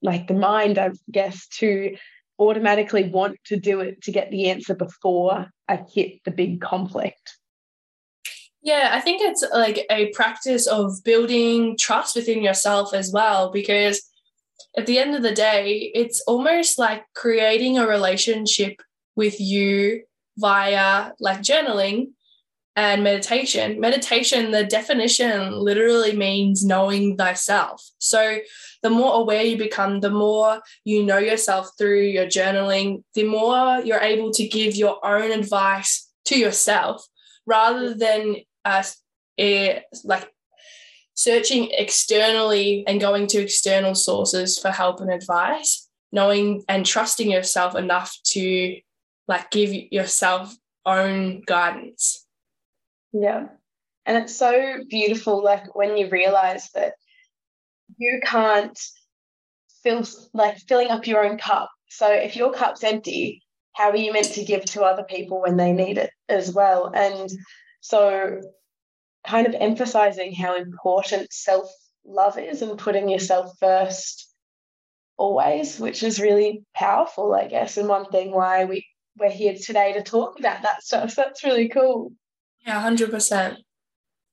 like 0.01 0.27
the 0.27 0.33
mind, 0.33 0.77
I 0.77 0.91
guess, 1.11 1.47
to 1.59 1.95
automatically 2.39 3.09
want 3.09 3.37
to 3.45 3.59
do 3.59 3.79
it 3.79 4.01
to 4.03 4.11
get 4.11 4.31
the 4.31 4.49
answer 4.49 4.75
before 4.75 5.47
I 5.67 5.83
hit 5.93 6.23
the 6.25 6.31
big 6.31 6.61
conflict. 6.61 7.37
Yeah, 8.61 8.91
I 8.93 9.01
think 9.01 9.21
it's 9.21 9.43
like 9.53 9.85
a 9.89 10.09
practice 10.11 10.67
of 10.67 11.03
building 11.03 11.75
trust 11.77 12.15
within 12.15 12.41
yourself 12.41 12.93
as 12.93 13.11
well, 13.11 13.51
because 13.51 14.01
at 14.77 14.85
the 14.85 14.99
end 14.99 15.15
of 15.15 15.21
the 15.21 15.33
day, 15.33 15.91
it's 15.93 16.21
almost 16.27 16.79
like 16.79 17.03
creating 17.13 17.77
a 17.77 17.87
relationship 17.87 18.81
with 19.15 19.39
you 19.39 20.03
via 20.37 21.11
like 21.19 21.41
journaling 21.41 22.11
and 22.75 23.03
meditation. 23.03 23.79
Meditation, 23.79 24.51
the 24.51 24.63
definition 24.63 25.51
literally 25.53 26.15
means 26.15 26.65
knowing 26.65 27.17
thyself. 27.17 27.83
So, 27.99 28.39
the 28.81 28.89
more 28.89 29.15
aware 29.15 29.43
you 29.43 29.57
become, 29.57 29.99
the 29.99 30.09
more 30.09 30.61
you 30.83 31.03
know 31.03 31.17
yourself 31.17 31.69
through 31.77 32.01
your 32.01 32.25
journaling, 32.25 33.03
the 33.13 33.23
more 33.23 33.79
you're 33.83 33.99
able 33.99 34.31
to 34.31 34.47
give 34.47 34.75
your 34.75 35.05
own 35.05 35.31
advice 35.31 36.09
to 36.25 36.37
yourself 36.37 37.05
rather 37.45 37.93
than 37.93 38.37
it, 38.65 38.95
eh, 39.37 39.79
like 40.03 40.29
searching 41.13 41.69
externally 41.71 42.83
and 42.87 42.99
going 42.99 43.27
to 43.27 43.41
external 43.41 43.95
sources 43.95 44.57
for 44.57 44.71
help 44.71 44.99
and 44.99 45.11
advice 45.11 45.89
knowing 46.13 46.63
and 46.69 46.85
trusting 46.85 47.29
yourself 47.29 47.75
enough 47.75 48.15
to 48.23 48.77
like 49.27 49.49
give 49.51 49.73
yourself 49.91 50.55
own 50.85 51.41
guidance 51.41 52.22
yeah. 53.13 53.47
And 54.05 54.17
it's 54.17 54.35
so 54.35 54.79
beautiful, 54.89 55.43
like 55.43 55.75
when 55.75 55.95
you 55.95 56.09
realize 56.09 56.69
that 56.71 56.93
you 57.97 58.19
can't 58.25 58.77
fill, 59.81 60.03
like 60.33 60.57
filling 60.57 60.89
up 60.89 61.07
your 61.07 61.23
own 61.23 61.37
cup. 61.37 61.69
So 61.89 62.11
if 62.11 62.35
your 62.35 62.51
cup's 62.51 62.83
empty, 62.83 63.43
how 63.73 63.91
are 63.91 63.95
you 63.95 64.11
meant 64.11 64.33
to 64.33 64.43
give 64.43 64.65
to 64.65 64.83
other 64.83 65.03
people 65.03 65.41
when 65.41 65.57
they 65.57 65.71
need 65.71 65.97
it 65.97 66.11
as 66.27 66.51
well? 66.51 66.91
And 66.93 67.29
so, 67.81 68.41
kind 69.25 69.47
of 69.47 69.55
emphasizing 69.55 70.33
how 70.35 70.57
important 70.57 71.31
self 71.31 71.69
love 72.05 72.37
is 72.37 72.61
and 72.61 72.77
putting 72.77 73.09
yourself 73.09 73.51
first 73.59 74.29
always, 75.17 75.79
which 75.79 76.03
is 76.03 76.19
really 76.19 76.63
powerful, 76.75 77.33
I 77.33 77.47
guess. 77.47 77.77
And 77.77 77.87
one 77.87 78.05
thing 78.05 78.31
why 78.31 78.65
we, 78.65 78.85
we're 79.17 79.29
here 79.29 79.55
today 79.55 79.93
to 79.93 80.03
talk 80.03 80.39
about 80.39 80.63
that 80.63 80.83
stuff. 80.83 81.15
That's 81.15 81.43
really 81.43 81.69
cool. 81.69 82.11
Yeah, 82.65 82.81
100%. 82.81 83.57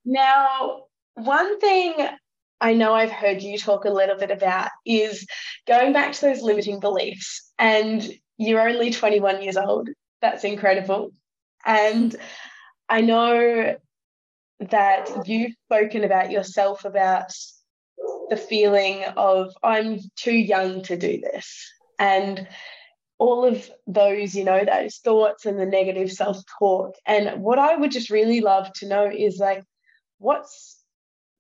Now, 0.05 0.85
one 1.15 1.59
thing 1.61 1.95
I 2.61 2.75
know 2.75 2.95
I've 2.95 3.11
heard 3.11 3.43
you 3.43 3.59
talk 3.59 3.85
a 3.85 3.91
little 3.91 4.17
bit 4.17 4.31
about 4.31 4.71
is 4.85 5.27
going 5.67 5.93
back 5.93 6.13
to 6.13 6.21
those 6.21 6.43
limiting 6.43 6.81
beliefs. 6.81 7.51
And 7.59 8.09
you're 8.39 8.69
only 8.69 8.91
21 8.91 9.43
years 9.43 9.57
old. 9.57 9.89
That's 10.21 10.45
incredible. 10.45 11.13
And 11.65 12.15
I 12.89 13.01
know 13.01 13.77
that 14.61 15.27
you've 15.27 15.53
spoken 15.67 16.05
about 16.05 16.31
yourself 16.31 16.85
about 16.85 17.33
the 18.29 18.37
feeling 18.37 19.05
of, 19.17 19.53
I'm 19.63 19.99
too 20.17 20.35
young 20.35 20.83
to 20.85 20.97
do 20.97 21.21
this. 21.21 21.71
And 21.99 22.47
all 23.21 23.45
of 23.45 23.71
those, 23.87 24.35
you 24.35 24.45
know, 24.45 24.65
those 24.65 24.97
thoughts 24.97 25.45
and 25.45 25.61
the 25.61 25.67
negative 25.67 26.11
self 26.11 26.39
talk. 26.59 26.95
And 27.07 27.43
what 27.43 27.59
I 27.59 27.77
would 27.77 27.91
just 27.91 28.09
really 28.09 28.41
love 28.41 28.73
to 28.77 28.89
know 28.89 29.11
is 29.15 29.37
like, 29.39 29.63
what's 30.19 30.83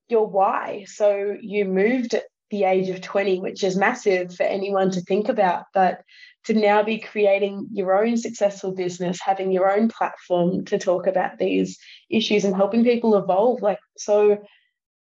your 0.08 0.26
why? 0.26 0.84
So 0.86 1.36
you 1.40 1.64
moved 1.64 2.12
at 2.12 2.24
the 2.50 2.64
age 2.64 2.90
of 2.90 3.00
20, 3.00 3.40
which 3.40 3.64
is 3.64 3.76
massive 3.76 4.34
for 4.34 4.42
anyone 4.42 4.90
to 4.90 5.00
think 5.00 5.30
about, 5.30 5.64
but 5.72 6.02
to 6.44 6.52
now 6.52 6.82
be 6.82 6.98
creating 6.98 7.68
your 7.72 8.04
own 8.04 8.18
successful 8.18 8.72
business, 8.72 9.18
having 9.18 9.50
your 9.50 9.72
own 9.72 9.88
platform 9.88 10.66
to 10.66 10.78
talk 10.78 11.06
about 11.06 11.38
these 11.38 11.78
issues 12.10 12.44
and 12.44 12.54
helping 12.54 12.84
people 12.84 13.16
evolve. 13.16 13.62
Like, 13.62 13.78
so 13.96 14.36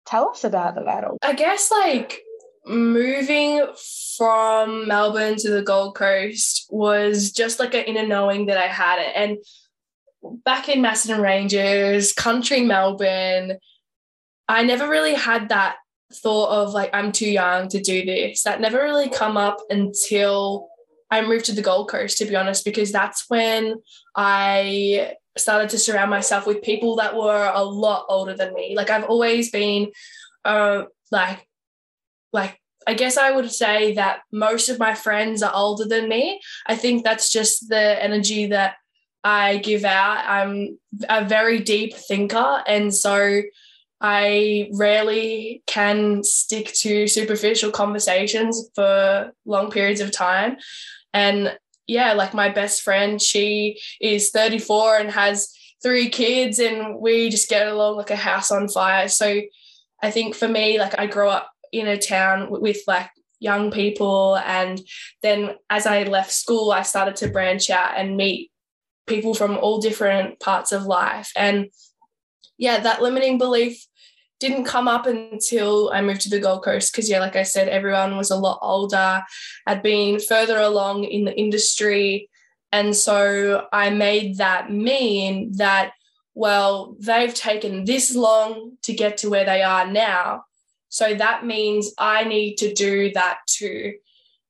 tell 0.05 0.31
us 0.31 0.43
about 0.43 0.79
it, 0.79 0.83
Adel. 0.83 1.19
I 1.23 1.35
guess 1.35 1.71
like 1.71 2.23
moving 2.67 3.65
from 4.17 4.89
Melbourne 4.89 5.37
to 5.37 5.51
the 5.51 5.63
Gold 5.63 5.95
Coast 5.95 6.67
was 6.71 7.33
just 7.33 7.61
like 7.61 7.75
an 7.75 7.85
inner 7.85 8.07
knowing 8.07 8.47
that 8.47 8.59
I 8.59 8.67
had 8.67 8.99
it. 9.01 9.13
And 9.15 9.39
back 10.45 10.69
in 10.69 10.83
Macedon 10.83 11.21
Ranges, 11.21 12.13
country 12.13 12.63
Melbourne, 12.63 13.59
I 14.49 14.63
never 14.63 14.89
really 14.89 15.15
had 15.15 15.49
that 15.51 15.77
thought 16.13 16.51
of 16.51 16.73
like, 16.73 16.91
I'm 16.93 17.13
too 17.13 17.31
young 17.31 17.69
to 17.69 17.81
do 17.81 18.05
this. 18.05 18.43
That 18.43 18.61
never 18.61 18.79
really 18.79 19.11
come 19.11 19.37
up 19.37 19.59
until 19.71 20.69
I 21.11 21.23
moved 21.23 21.45
to 21.47 21.53
the 21.53 21.63
Gold 21.63 21.89
Coast, 21.89 22.19
to 22.19 22.25
be 22.25 22.37
honest, 22.37 22.65
because 22.65 22.91
that's 22.91 23.29
when 23.29 23.77
I 24.17 25.15
started 25.37 25.69
to 25.71 25.79
surround 25.79 26.11
myself 26.11 26.47
with 26.47 26.63
people 26.63 26.97
that 26.97 27.15
were 27.15 27.51
a 27.55 27.63
lot 27.63 28.07
older 28.09 28.35
than 28.35 28.55
me. 28.55 28.75
Like 28.77 28.91
I've 28.91 29.05
always 29.05 29.51
been 29.51 29.93
uh, 30.45 30.85
like 31.11 31.46
like 32.37 32.61
I 32.87 32.95
guess 32.95 33.17
I 33.17 33.33
would 33.33 33.51
say 33.51 33.95
that 33.95 34.21
most 34.31 34.69
of 34.69 34.79
my 34.79 34.95
friends 34.95 35.43
are 35.43 35.53
older 35.53 35.85
than 35.85 36.09
me. 36.09 36.41
I 36.67 36.77
think 36.77 37.03
that's 37.03 37.33
just 37.33 37.69
the 37.69 38.03
energy 38.03 38.47
that 38.47 38.77
I 39.25 39.57
give 39.57 39.85
out. 39.85 40.23
I'm 40.25 40.79
a 41.09 41.25
very 41.25 41.59
deep 41.59 41.95
thinker. 41.95 42.63
And 42.65 42.95
so 42.95 43.43
I 44.01 44.71
rarely 44.75 45.65
can 45.67 46.23
stick 46.23 46.73
to 46.83 47.09
superficial 47.09 47.73
conversations 47.73 48.71
for 48.77 49.33
long 49.45 49.73
periods 49.73 50.01
of 50.01 50.13
time. 50.13 50.59
And 51.13 51.59
yeah, 51.89 52.13
like 52.13 52.35
my 52.35 52.51
best 52.51 52.83
friend, 52.83 53.21
she 53.21 53.81
is 54.01 54.31
34 54.31 54.99
and 54.99 55.11
has 55.11 55.53
three 55.83 56.09
kids, 56.09 56.59
and 56.59 57.01
we 57.01 57.31
just 57.31 57.49
get 57.49 57.69
along 57.69 57.97
like 57.97 58.11
a 58.11 58.17
house 58.17 58.51
on 58.51 58.69
fire. 58.69 59.09
So 59.09 59.41
I 60.03 60.11
think 60.11 60.35
for 60.35 60.49
me, 60.49 60.79
like 60.79 60.99
I 60.99 61.07
grew 61.07 61.29
up 61.29 61.51
in 61.79 61.87
a 61.87 61.99
town 61.99 62.51
with 62.51 62.79
like 62.87 63.11
young 63.39 63.71
people. 63.71 64.37
And 64.37 64.81
then 65.23 65.57
as 65.71 65.87
I 65.87 66.05
left 66.05 66.33
school, 66.33 66.73
I 66.73 66.83
started 66.83 67.17
to 67.17 67.29
branch 67.29 67.71
out 67.71 67.97
and 67.97 68.17
meet 68.17 68.51
people 69.07 69.35
from 69.35 69.57
all 69.57 69.81
different 69.81 70.41
parts 70.41 70.73
of 70.73 70.85
life. 70.85 71.31
And 71.37 71.69
yeah, 72.59 72.81
that 72.81 73.03
limiting 73.03 73.39
belief 73.39 73.87
didn't 74.41 74.65
come 74.65 74.89
up 74.89 75.07
until 75.07 75.91
I 75.93 76.03
moved 76.03 76.23
to 76.23 76.31
the 76.31 76.41
Gold 76.41 76.65
Coast 76.65 76.93
because, 76.93 77.09
yeah, 77.09 77.21
like 77.21 77.37
I 77.37 77.43
said, 77.43 77.69
everyone 77.69 78.17
was 78.17 78.31
a 78.31 78.37
lot 78.37 78.59
older, 78.63 79.23
had 79.67 79.83
been 79.83 80.19
further 80.19 80.59
along 80.59 81.05
in 81.05 81.25
the 81.25 81.39
industry. 81.39 82.29
And 82.73 82.95
so 82.95 83.67
I 83.73 83.91
made 83.91 84.39
that 84.39 84.71
mean 84.71 85.53
that, 85.57 85.93
well, 86.35 86.97
they've 87.01 87.33
taken 87.33 87.85
this 87.85 88.15
long 88.15 88.77
to 88.83 88.93
get 88.93 89.19
to 89.19 89.31
where 89.31 89.47
they 89.47 89.63
are 89.63 89.91
now. 89.91 90.45
So 90.89 91.15
that 91.15 91.45
means 91.45 91.93
I 91.99 92.25
need 92.25 92.57
to 92.57 92.73
do 92.73 93.13
that 93.13 93.39
too. 93.47 93.95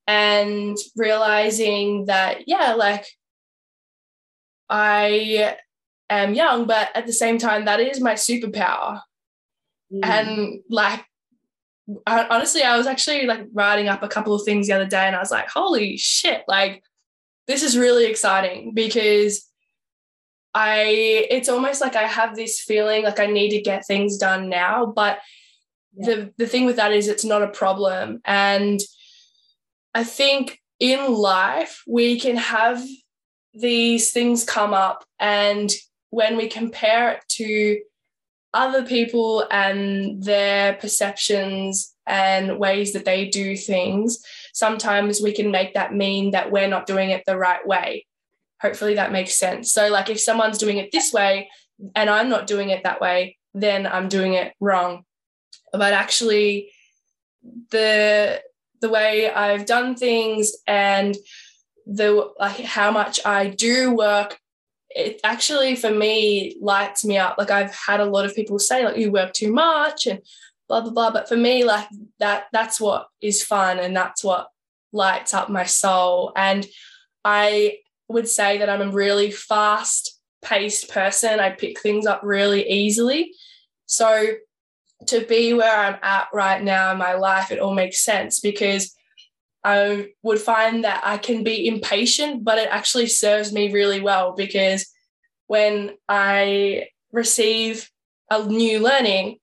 And 0.07 0.77
realizing 0.97 2.07
that, 2.07 2.47
yeah, 2.47 2.75
like 2.75 3.07
I 4.69 5.57
am 6.09 6.35
young, 6.35 6.67
but 6.67 6.91
at 6.95 7.07
the 7.07 7.13
same 7.13 7.39
time, 7.39 7.65
that 7.65 7.81
is 7.81 8.01
my 8.01 8.15
superpower. 8.15 9.01
Mm. 9.93 10.05
And 10.05 10.61
like, 10.71 11.05
I, 12.07 12.27
honestly, 12.29 12.63
I 12.63 12.77
was 12.77 12.87
actually 12.87 13.27
like 13.27 13.47
writing 13.53 13.89
up 13.89 14.03
a 14.03 14.09
couple 14.09 14.35
of 14.35 14.45
things 14.45 14.67
the 14.67 14.75
other 14.75 14.87
day 14.87 15.07
and 15.07 15.17
I 15.17 15.21
was 15.21 15.31
like, 15.31 15.49
holy 15.49 15.97
shit, 15.97 16.43
like, 16.47 16.83
this 17.47 17.63
is 17.63 17.79
really 17.79 18.07
exciting 18.07 18.73
because 18.75 19.49
I, 20.53 21.27
it's 21.31 21.49
almost 21.49 21.81
like 21.81 21.95
I 21.95 22.05
have 22.05 22.35
this 22.35 22.61
feeling 22.61 23.05
like 23.05 23.21
I 23.21 23.27
need 23.27 23.51
to 23.51 23.61
get 23.61 23.87
things 23.87 24.19
done 24.19 24.49
now. 24.49 24.87
But 24.87 25.21
the, 25.97 26.33
the 26.37 26.47
thing 26.47 26.67
with 26.67 26.77
that 26.77 26.93
is 26.93 27.09
it's 27.09 27.25
not 27.25 27.43
a 27.43 27.49
problem. 27.49 28.21
And 28.25 28.81
I 29.95 30.05
think 30.05 30.61
in 30.79 31.13
life, 31.13 31.83
we 31.87 32.21
can 32.21 32.37
have 32.37 32.85
these 33.55 34.13
things 34.13 34.45
come 34.45 34.75
up 34.75 35.05
and 35.19 35.73
when 36.11 36.37
we 36.37 36.49
compare 36.49 37.13
it 37.13 37.23
to 37.29 37.81
other 38.55 38.85
people 38.85 39.47
and 39.51 40.23
their 40.23 40.75
perceptions 40.75 41.95
and 42.07 42.59
ways 42.59 42.93
that 42.93 43.05
they 43.05 43.27
do 43.29 43.57
things, 43.57 44.19
sometimes 44.55 45.21
we 45.21 45.33
can 45.33 45.51
make 45.51 45.75
that 45.75 45.95
mean 45.95 46.31
that 46.31 46.51
we're 46.51 46.69
not 46.69 46.87
doing 46.87 47.11
it 47.11 47.23
the 47.27 47.37
right 47.37 47.67
way. 47.67 48.07
Hopefully 48.63 48.95
that 48.95 49.13
makes 49.13 49.35
sense. 49.35 49.73
So, 49.73 49.89
like, 49.89 50.09
if 50.09 50.21
someone's 50.21 50.59
doing 50.59 50.79
it 50.79 50.91
this 50.91 51.13
way 51.13 51.51
and 51.95 52.09
I'm 52.09 52.31
not 52.31 52.47
doing 52.47 52.71
it 52.71 52.85
that 52.85 53.01
way, 53.01 53.37
then 53.53 53.87
I'm 53.87 54.09
doing 54.09 54.35
it 54.35 54.55
wrong. 54.61 55.05
But 55.77 55.93
actually, 55.93 56.71
the 57.71 58.43
the 58.81 58.89
way 58.89 59.31
I've 59.31 59.67
done 59.67 59.97
things 59.97 60.53
and 60.67 61.17
the 61.87 62.31
like 62.39 62.61
how 62.61 62.91
much 62.91 63.25
I 63.25 63.49
do 63.49 63.95
work 63.95 64.39
it 64.91 65.21
actually 65.23 65.77
for 65.77 65.91
me 65.91 66.57
lights 66.61 67.05
me 67.05 67.19
up. 67.19 67.37
Like 67.39 67.51
I've 67.51 67.75
had 67.75 68.01
a 68.01 68.07
lot 68.07 68.25
of 68.25 68.35
people 68.35 68.59
say 68.59 68.85
like 68.85 68.97
you 68.97 69.13
work 69.13 69.35
too 69.35 69.53
much 69.53 70.07
and 70.07 70.21
blah 70.69 70.81
blah 70.81 70.91
blah. 70.91 71.11
But 71.11 71.29
for 71.29 71.37
me, 71.37 71.65
like 71.65 71.87
that 72.19 72.45
that's 72.53 72.81
what 72.81 73.09
is 73.21 73.43
fun 73.43 73.79
and 73.79 73.95
that's 73.95 74.25
what 74.25 74.49
lights 74.93 75.35
up 75.35 75.51
my 75.51 75.65
soul. 75.65 76.33
And 76.35 76.67
I 77.25 77.79
would 78.09 78.29
say 78.29 78.59
that 78.59 78.71
I'm 78.71 78.89
a 78.89 78.93
really 78.93 79.31
fast 79.31 80.19
paced 80.43 80.91
person. 80.91 81.41
I 81.41 81.51
pick 81.51 81.81
things 81.81 82.07
up 82.07 82.21
really 82.23 82.69
easily. 82.69 83.33
So 83.85 84.35
to 85.07 85.25
be 85.25 85.53
where 85.55 85.77
I'm 85.77 85.99
at 86.03 86.29
right 86.33 86.63
now 86.63 86.93
in 86.93 86.99
my 86.99 87.15
life, 87.15 87.51
it 87.51 87.59
all 87.59 87.75
makes 87.75 88.05
sense 88.05 88.41
because 88.41 88.95
I 89.63 90.09
would 90.23 90.41
find 90.41 90.85
that 90.85 91.03
I 91.05 91.19
can 91.19 91.43
be 91.43 91.67
impatient, 91.67 92.45
but 92.45 92.59
it 92.59 92.69
actually 92.71 93.09
serves 93.09 93.53
me 93.53 93.73
really 93.73 94.01
well 94.01 94.35
because 94.37 94.87
when 95.49 95.97
I 96.09 96.89
receive 97.13 97.91
a 98.31 98.45
new 98.47 98.81
learning, 98.81 99.39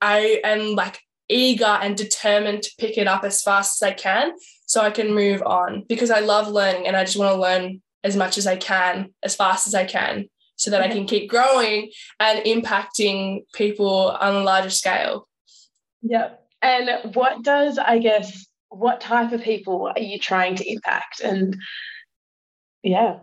I 0.00 0.40
am 0.44 0.74
like 0.74 1.00
eager 1.28 1.64
and 1.64 1.96
determined 1.96 2.62
to 2.62 2.70
pick 2.78 2.98
it 2.98 3.06
up 3.06 3.24
as 3.24 3.42
fast 3.42 3.82
as 3.82 3.88
I 3.88 3.92
can 3.92 4.32
so 4.66 4.80
I 4.80 4.90
can 4.90 5.14
move 5.14 5.42
on 5.42 5.84
because 5.88 6.10
I 6.10 6.20
love 6.20 6.48
learning 6.48 6.86
and 6.86 6.96
I 6.96 7.04
just 7.04 7.16
want 7.16 7.34
to 7.34 7.40
learn 7.40 7.82
as 8.04 8.16
much 8.16 8.38
as 8.38 8.46
I 8.46 8.56
can, 8.56 9.10
as 9.22 9.34
fast 9.34 9.66
as 9.66 9.74
I 9.74 9.84
can, 9.84 10.28
so 10.56 10.70
that 10.70 10.82
I 10.82 10.88
can 10.88 11.06
keep 11.06 11.28
growing 11.28 11.90
and 12.18 12.44
impacting 12.44 13.44
people 13.54 14.16
on 14.20 14.34
a 14.34 14.42
larger 14.42 14.70
scale. 14.70 15.28
Yeah. 16.02 16.30
And 16.62 17.14
what 17.14 17.42
does, 17.42 17.78
I 17.78 17.98
guess, 17.98 18.46
what 18.68 19.00
type 19.00 19.32
of 19.32 19.42
people 19.42 19.92
are 19.94 20.02
you 20.02 20.18
trying 20.18 20.56
to 20.56 20.70
impact? 20.70 21.20
And 21.20 21.56
yeah. 22.82 23.18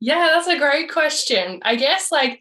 Yeah, 0.00 0.30
that's 0.32 0.48
a 0.48 0.58
great 0.58 0.90
question. 0.90 1.60
I 1.62 1.76
guess 1.76 2.10
like 2.10 2.40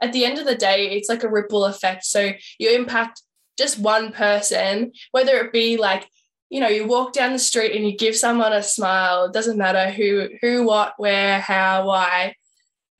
at 0.00 0.12
the 0.12 0.24
end 0.24 0.38
of 0.38 0.46
the 0.46 0.54
day, 0.54 0.90
it's 0.90 1.08
like 1.08 1.24
a 1.24 1.30
ripple 1.30 1.64
effect. 1.64 2.04
So 2.04 2.32
you 2.58 2.70
impact 2.70 3.22
just 3.58 3.78
one 3.78 4.12
person, 4.12 4.92
whether 5.12 5.36
it 5.38 5.52
be 5.52 5.76
like, 5.76 6.08
you 6.50 6.60
know, 6.60 6.68
you 6.68 6.86
walk 6.86 7.12
down 7.12 7.32
the 7.32 7.38
street 7.38 7.74
and 7.74 7.84
you 7.88 7.96
give 7.96 8.16
someone 8.16 8.52
a 8.52 8.62
smile. 8.62 9.24
It 9.24 9.32
doesn't 9.32 9.58
matter 9.58 9.90
who, 9.90 10.28
who, 10.40 10.64
what, 10.64 10.94
where, 10.96 11.40
how, 11.40 11.86
why. 11.86 12.34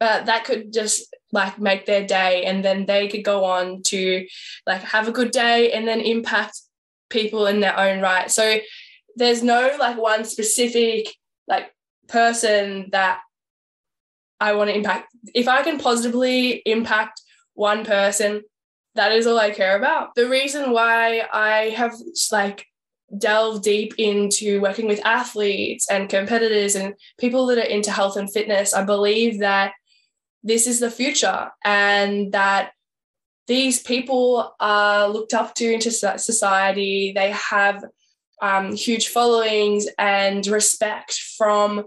But 0.04 0.26
that 0.26 0.44
could 0.44 0.70
just 0.70 1.16
like 1.32 1.58
make 1.58 1.86
their 1.86 2.06
day 2.06 2.44
and 2.44 2.62
then 2.62 2.84
they 2.84 3.08
could 3.08 3.24
go 3.24 3.46
on 3.46 3.80
to 3.84 4.26
like 4.66 4.82
have 4.82 5.08
a 5.08 5.12
good 5.12 5.30
day 5.30 5.72
and 5.72 5.88
then 5.88 6.02
impact 6.02 6.60
people 7.08 7.46
in 7.46 7.60
their 7.60 7.78
own 7.78 8.02
right. 8.02 8.30
So 8.30 8.58
there's 9.16 9.42
no 9.42 9.74
like 9.80 9.96
one 9.96 10.26
specific 10.26 11.08
like 11.48 11.72
person 12.06 12.90
that 12.92 13.20
I 14.38 14.52
want 14.52 14.68
to 14.68 14.76
impact. 14.76 15.08
If 15.34 15.48
I 15.48 15.62
can 15.62 15.78
positively 15.78 16.60
impact 16.66 17.22
one 17.54 17.86
person, 17.86 18.42
that 18.94 19.10
is 19.12 19.26
all 19.26 19.38
I 19.38 19.52
care 19.52 19.78
about. 19.78 20.14
The 20.16 20.28
reason 20.28 20.70
why 20.70 21.22
I 21.32 21.70
have 21.70 21.94
like 22.30 22.66
delved 23.16 23.64
deep 23.64 23.94
into 23.96 24.60
working 24.60 24.86
with 24.86 25.00
athletes 25.06 25.90
and 25.90 26.10
competitors 26.10 26.74
and 26.74 26.92
people 27.18 27.46
that 27.46 27.56
are 27.56 27.62
into 27.62 27.90
health 27.90 28.18
and 28.18 28.30
fitness, 28.30 28.74
I 28.74 28.84
believe 28.84 29.40
that 29.40 29.72
this 30.44 30.66
is 30.66 30.78
the 30.78 30.90
future 30.90 31.50
and 31.64 32.32
that 32.32 32.72
these 33.46 33.82
people 33.82 34.54
are 34.60 35.08
looked 35.08 35.34
up 35.34 35.54
to 35.54 35.72
into 35.72 35.90
society. 35.90 37.12
They 37.14 37.30
have 37.32 37.84
um, 38.40 38.74
huge 38.74 39.08
followings 39.08 39.86
and 39.98 40.46
respect 40.46 41.18
from 41.36 41.84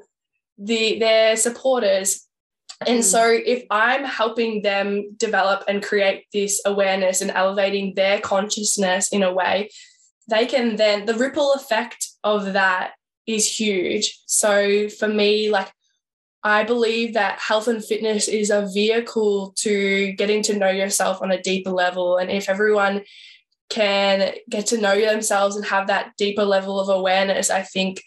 the 0.58 1.00
their 1.00 1.36
supporters. 1.38 2.28
And 2.86 3.04
so, 3.04 3.22
mm. 3.22 3.42
if 3.46 3.64
I'm 3.72 4.04
helping 4.04 4.62
them 4.62 5.16
develop 5.18 5.64
and 5.68 5.84
create 5.84 6.26
this 6.32 6.62
awareness 6.66 7.22
and 7.22 7.32
elevating 7.32 7.96
their 7.96 8.20
consciousness 8.20 9.10
in 9.12 9.24
a 9.24 9.34
way, 9.34 9.70
they 10.30 10.46
can 10.46 10.76
then, 10.76 11.06
the 11.06 11.16
ripple 11.16 11.54
effect 11.54 12.08
of 12.24 12.54
that 12.54 12.92
is 13.26 13.60
huge. 13.60 14.20
So, 14.28 14.90
for 14.90 15.08
me, 15.08 15.50
like 15.50 15.72
I 16.48 16.64
believe 16.64 17.14
that 17.16 17.40
health 17.40 17.68
and 17.68 17.84
fitness 17.84 18.30
is 18.30 18.50
a 18.50 18.70
vehicle 18.74 19.54
to 19.58 20.14
getting 20.14 20.42
to 20.44 20.58
know 20.58 20.70
yourself 20.70 21.22
on 21.22 21.30
a 21.30 21.42
deeper 21.42 21.72
level. 21.72 22.16
And 22.16 22.32
if 22.32 22.48
everyone 22.48 23.04
can 23.70 24.34
get 24.50 24.68
to 24.68 24.80
know 24.80 24.98
themselves 24.98 25.58
and 25.58 25.66
have 25.66 25.88
that 25.88 26.14
deeper 26.18 26.46
level 26.46 26.80
of 26.80 26.88
awareness, 26.88 27.50
I 27.50 27.64
think 27.64 28.02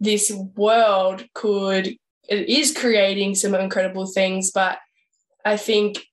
this 0.00 0.32
world 0.56 1.24
could, 1.34 1.86
it 2.28 2.48
is 2.48 2.76
creating 2.76 3.36
some 3.36 3.54
incredible 3.54 4.06
things. 4.06 4.50
But 4.50 4.78
I 5.44 5.56
think 5.56 6.04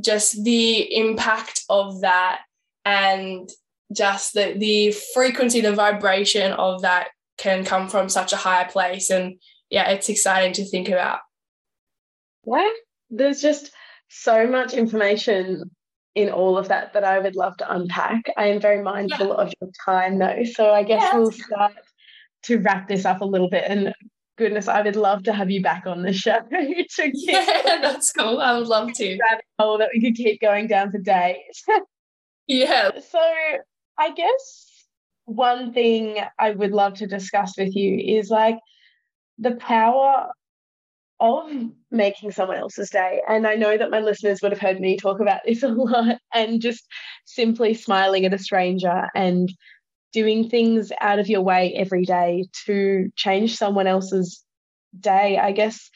just 0.00 0.42
the 0.42 0.96
impact 0.96 1.64
of 1.68 2.00
that 2.00 2.40
and 2.86 3.50
just 3.92 4.32
the, 4.32 4.54
the 4.56 4.92
frequency, 5.12 5.60
the 5.60 5.74
vibration 5.74 6.52
of 6.52 6.80
that 6.80 7.08
can 7.36 7.62
come 7.62 7.90
from 7.90 8.08
such 8.08 8.32
a 8.32 8.36
higher 8.38 8.66
place. 8.66 9.10
And 9.10 9.38
yeah, 9.74 9.90
it's 9.90 10.08
exciting 10.08 10.52
to 10.52 10.64
think 10.64 10.88
about. 10.88 11.18
Yeah, 12.46 12.68
there's 13.10 13.42
just 13.42 13.72
so 14.08 14.46
much 14.46 14.72
information 14.72 15.68
in 16.14 16.30
all 16.30 16.56
of 16.56 16.68
that 16.68 16.92
that 16.92 17.02
I 17.02 17.18
would 17.18 17.34
love 17.34 17.56
to 17.56 17.74
unpack. 17.74 18.22
I 18.36 18.46
am 18.46 18.60
very 18.60 18.82
mindful 18.82 19.28
yeah. 19.28 19.34
of 19.34 19.52
your 19.60 19.70
time 19.84 20.18
though. 20.18 20.44
So 20.44 20.70
I 20.70 20.84
guess 20.84 21.02
yeah. 21.02 21.18
we'll 21.18 21.32
start 21.32 21.72
to 22.44 22.58
wrap 22.58 22.86
this 22.86 23.04
up 23.04 23.20
a 23.20 23.24
little 23.24 23.50
bit. 23.50 23.64
And 23.66 23.92
goodness, 24.38 24.68
I 24.68 24.80
would 24.82 24.94
love 24.94 25.24
to 25.24 25.32
have 25.32 25.50
you 25.50 25.60
back 25.60 25.86
on 25.86 26.02
the 26.02 26.12
show. 26.12 26.38
to 26.50 26.86
yeah, 27.14 27.78
that's 27.82 28.12
cool. 28.12 28.38
I 28.38 28.56
would 28.56 28.68
love 28.68 28.92
to. 28.92 29.18
Oh, 29.58 29.78
that 29.78 29.90
we 29.92 30.00
could 30.00 30.14
keep 30.14 30.40
going 30.40 30.68
down 30.68 30.92
for 30.92 30.98
days. 30.98 31.64
yeah. 32.46 32.92
So 33.10 33.20
I 33.98 34.12
guess 34.12 34.86
one 35.24 35.72
thing 35.72 36.18
I 36.38 36.52
would 36.52 36.70
love 36.70 36.94
to 36.98 37.08
discuss 37.08 37.54
with 37.58 37.74
you 37.74 37.98
is 37.98 38.30
like 38.30 38.58
the 39.38 39.52
power 39.52 40.30
of 41.20 41.50
making 41.90 42.32
someone 42.32 42.56
else's 42.56 42.90
day. 42.90 43.20
And 43.28 43.46
I 43.46 43.54
know 43.54 43.76
that 43.76 43.90
my 43.90 44.00
listeners 44.00 44.40
would 44.42 44.52
have 44.52 44.60
heard 44.60 44.80
me 44.80 44.96
talk 44.96 45.20
about 45.20 45.40
this 45.44 45.62
a 45.64 45.68
lot 45.68 46.18
and 46.32 46.60
just 46.60 46.84
simply 47.24 47.74
smiling 47.74 48.24
at 48.24 48.34
a 48.34 48.38
stranger 48.38 49.08
and 49.14 49.52
doing 50.12 50.48
things 50.48 50.92
out 51.00 51.18
of 51.18 51.28
your 51.28 51.42
way 51.42 51.74
every 51.74 52.04
day 52.04 52.44
to 52.66 53.10
change 53.16 53.56
someone 53.56 53.86
else's 53.86 54.44
day. 54.98 55.38
I 55.38 55.52
guess 55.52 55.90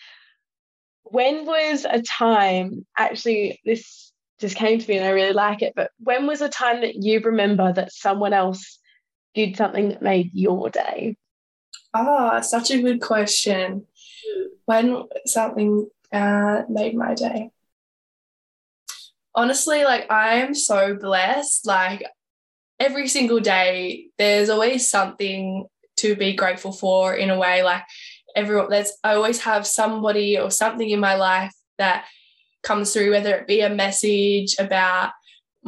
when 1.04 1.46
was 1.46 1.86
a 1.88 2.02
time, 2.02 2.84
actually, 2.96 3.60
this 3.64 4.12
just 4.40 4.56
came 4.56 4.78
to 4.78 4.88
me 4.88 4.98
and 4.98 5.06
I 5.06 5.10
really 5.10 5.32
like 5.32 5.62
it, 5.62 5.72
but 5.74 5.90
when 5.98 6.26
was 6.26 6.40
a 6.40 6.48
time 6.48 6.80
that 6.82 6.94
you 6.96 7.20
remember 7.20 7.72
that 7.72 7.92
someone 7.92 8.32
else 8.32 8.78
did 9.34 9.56
something 9.56 9.90
that 9.90 10.02
made 10.02 10.30
your 10.32 10.70
day? 10.70 11.16
Ah, 11.94 12.40
such 12.40 12.70
a 12.70 12.82
good 12.82 13.00
question. 13.00 13.86
When 14.66 15.04
something 15.26 15.88
uh, 16.12 16.62
made 16.68 16.94
my 16.94 17.14
day? 17.14 17.50
Honestly, 19.34 19.84
like 19.84 20.10
I 20.10 20.36
am 20.36 20.54
so 20.54 20.94
blessed. 20.94 21.66
Like 21.66 22.04
every 22.78 23.08
single 23.08 23.40
day, 23.40 24.08
there's 24.18 24.48
always 24.48 24.88
something 24.88 25.66
to 25.98 26.14
be 26.14 26.34
grateful 26.34 26.72
for 26.72 27.14
in 27.14 27.30
a 27.30 27.38
way. 27.38 27.62
Like 27.62 27.82
everyone, 28.36 28.70
there's 28.70 28.92
I 29.02 29.14
always 29.14 29.40
have 29.40 29.66
somebody 29.66 30.38
or 30.38 30.50
something 30.50 30.88
in 30.88 31.00
my 31.00 31.14
life 31.14 31.52
that 31.78 32.04
comes 32.62 32.92
through, 32.92 33.12
whether 33.12 33.34
it 33.36 33.46
be 33.46 33.60
a 33.60 33.70
message 33.70 34.56
about 34.58 35.12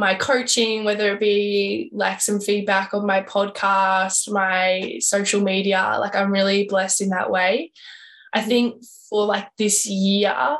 my 0.00 0.14
coaching, 0.14 0.82
whether 0.82 1.12
it 1.12 1.20
be 1.20 1.90
like 1.92 2.20
some 2.20 2.40
feedback 2.40 2.94
on 2.94 3.06
my 3.06 3.22
podcast, 3.22 4.32
my 4.32 4.96
social 5.00 5.42
media. 5.42 5.98
Like 6.00 6.16
I'm 6.16 6.32
really 6.32 6.64
blessed 6.64 7.02
in 7.02 7.10
that 7.10 7.30
way. 7.30 7.72
I 8.32 8.40
think 8.40 8.82
for 9.08 9.26
like 9.26 9.48
this 9.58 9.86
year, 9.86 10.56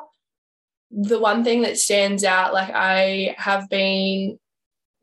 the 0.90 1.18
one 1.18 1.42
thing 1.42 1.62
that 1.62 1.78
stands 1.78 2.22
out, 2.22 2.52
like 2.52 2.70
I 2.74 3.34
have 3.38 3.68
been 3.70 4.38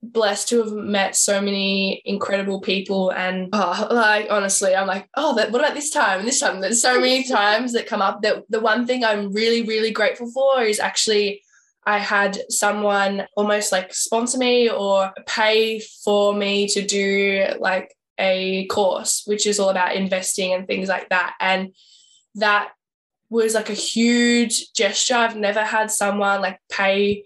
blessed 0.04 0.50
to 0.50 0.64
have 0.64 0.72
met 0.72 1.16
so 1.16 1.42
many 1.42 2.04
incredible 2.06 2.62
people 2.62 3.10
and 3.10 3.50
oh, 3.52 3.88
like 3.92 4.28
honestly 4.30 4.76
i'm 4.76 4.86
like 4.86 5.10
oh 5.18 5.36
that, 5.36 5.52
what 5.52 5.60
about 5.60 5.74
this 5.74 5.90
time 5.90 6.20
and 6.20 6.28
this 6.28 6.40
time 6.40 6.62
there's 6.62 6.82
so 6.82 7.02
many 7.02 7.24
times 7.28 7.74
that 7.74 7.88
come 7.88 8.02
up 8.02 8.22
that 8.22 8.44
the 8.48 8.60
one 8.60 8.86
thing 8.86 9.04
i'm 9.04 9.34
really 9.34 9.64
really 9.64 9.90
grateful 9.90 10.30
for 10.32 10.62
is 10.62 10.80
actually 10.80 11.42
i 11.88 11.98
had 11.98 12.38
someone 12.50 13.26
almost 13.36 13.72
like 13.72 13.94
sponsor 13.94 14.38
me 14.38 14.70
or 14.70 15.12
pay 15.26 15.80
for 16.04 16.34
me 16.34 16.68
to 16.68 16.86
do 16.86 17.46
like 17.60 17.98
a 18.20 18.66
course 18.68 19.24
which 19.26 19.46
is 19.46 19.60
all 19.60 19.70
about 19.70 19.96
investing 19.96 20.54
and 20.54 20.68
things 20.68 20.90
like 20.90 21.10
that. 21.10 21.36
And 21.40 21.74
that 22.36 22.70
was 23.30 23.54
like 23.54 23.70
a 23.70 23.74
huge 23.74 24.72
gesture. 24.74 25.16
I've 25.16 25.36
never 25.36 25.64
had 25.64 25.92
someone 25.92 26.42
like 26.42 26.60
pay 26.72 27.24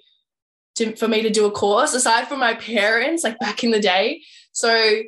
to, 0.76 0.96
for 0.96 1.08
me 1.08 1.22
to 1.22 1.30
do 1.30 1.46
a 1.46 1.52
course 1.52 1.94
aside 1.94 2.28
from 2.28 2.40
my 2.40 2.56
parents 2.56 3.24
like 3.24 3.40
back 3.40 3.64
in 3.64 3.72
the 3.72 3.80
day. 3.80 4.24
So 4.52 5.04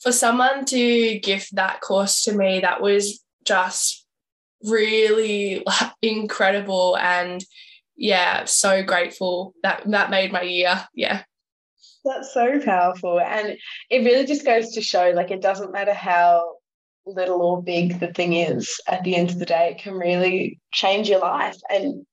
for 0.00 0.12
someone 0.12 0.64
to 0.66 1.18
gift 1.20 1.54
that 1.54 1.80
course 1.80 2.24
to 2.24 2.32
me 2.32 2.60
that 2.60 2.80
was 2.80 3.22
just 3.44 4.06
really 4.64 5.64
incredible 6.02 6.96
and 6.98 7.44
yeah 7.98 8.44
so 8.44 8.82
grateful 8.82 9.54
that 9.62 9.82
that 9.86 10.10
made 10.10 10.32
my 10.32 10.42
year 10.42 10.86
yeah 10.94 11.22
that's 12.04 12.32
so 12.32 12.60
powerful 12.60 13.20
and 13.20 13.56
it 13.90 14.04
really 14.04 14.24
just 14.24 14.44
goes 14.44 14.70
to 14.70 14.80
show 14.80 15.12
like 15.14 15.30
it 15.30 15.42
doesn't 15.42 15.72
matter 15.72 15.92
how 15.92 16.54
little 17.04 17.42
or 17.42 17.62
big 17.62 17.98
the 18.00 18.12
thing 18.12 18.34
is 18.34 18.80
at 18.86 19.02
the 19.04 19.16
end 19.16 19.30
of 19.30 19.38
the 19.38 19.46
day 19.46 19.70
it 19.70 19.82
can 19.82 19.94
really 19.94 20.58
change 20.72 21.08
your 21.08 21.20
life 21.20 21.56
and 21.70 22.06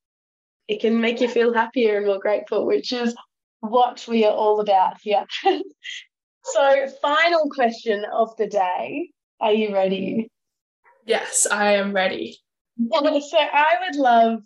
it 0.67 0.82
can 0.82 1.00
make 1.00 1.21
you 1.21 1.28
feel 1.28 1.54
happier 1.54 1.98
and 1.98 2.06
more 2.06 2.19
grateful, 2.19 2.65
which 2.65 2.91
is 2.91 3.15
what 3.60 4.06
we 4.08 4.26
are 4.26 4.34
all 4.34 4.60
about 4.60 4.95
here. 5.02 5.26
so, 6.43 6.88
final 7.02 7.50
question 7.50 8.04
of 8.12 8.36
the 8.38 8.48
day. 8.48 9.10
Are 9.39 9.54
you 9.54 9.74
ready? 9.74 10.30
Yes, 11.06 11.45
I 11.50 11.74
am 11.74 11.93
ready. 11.93 12.38
so, 12.91 13.02
I 13.02 13.76
would 13.86 13.95
love 13.95 14.39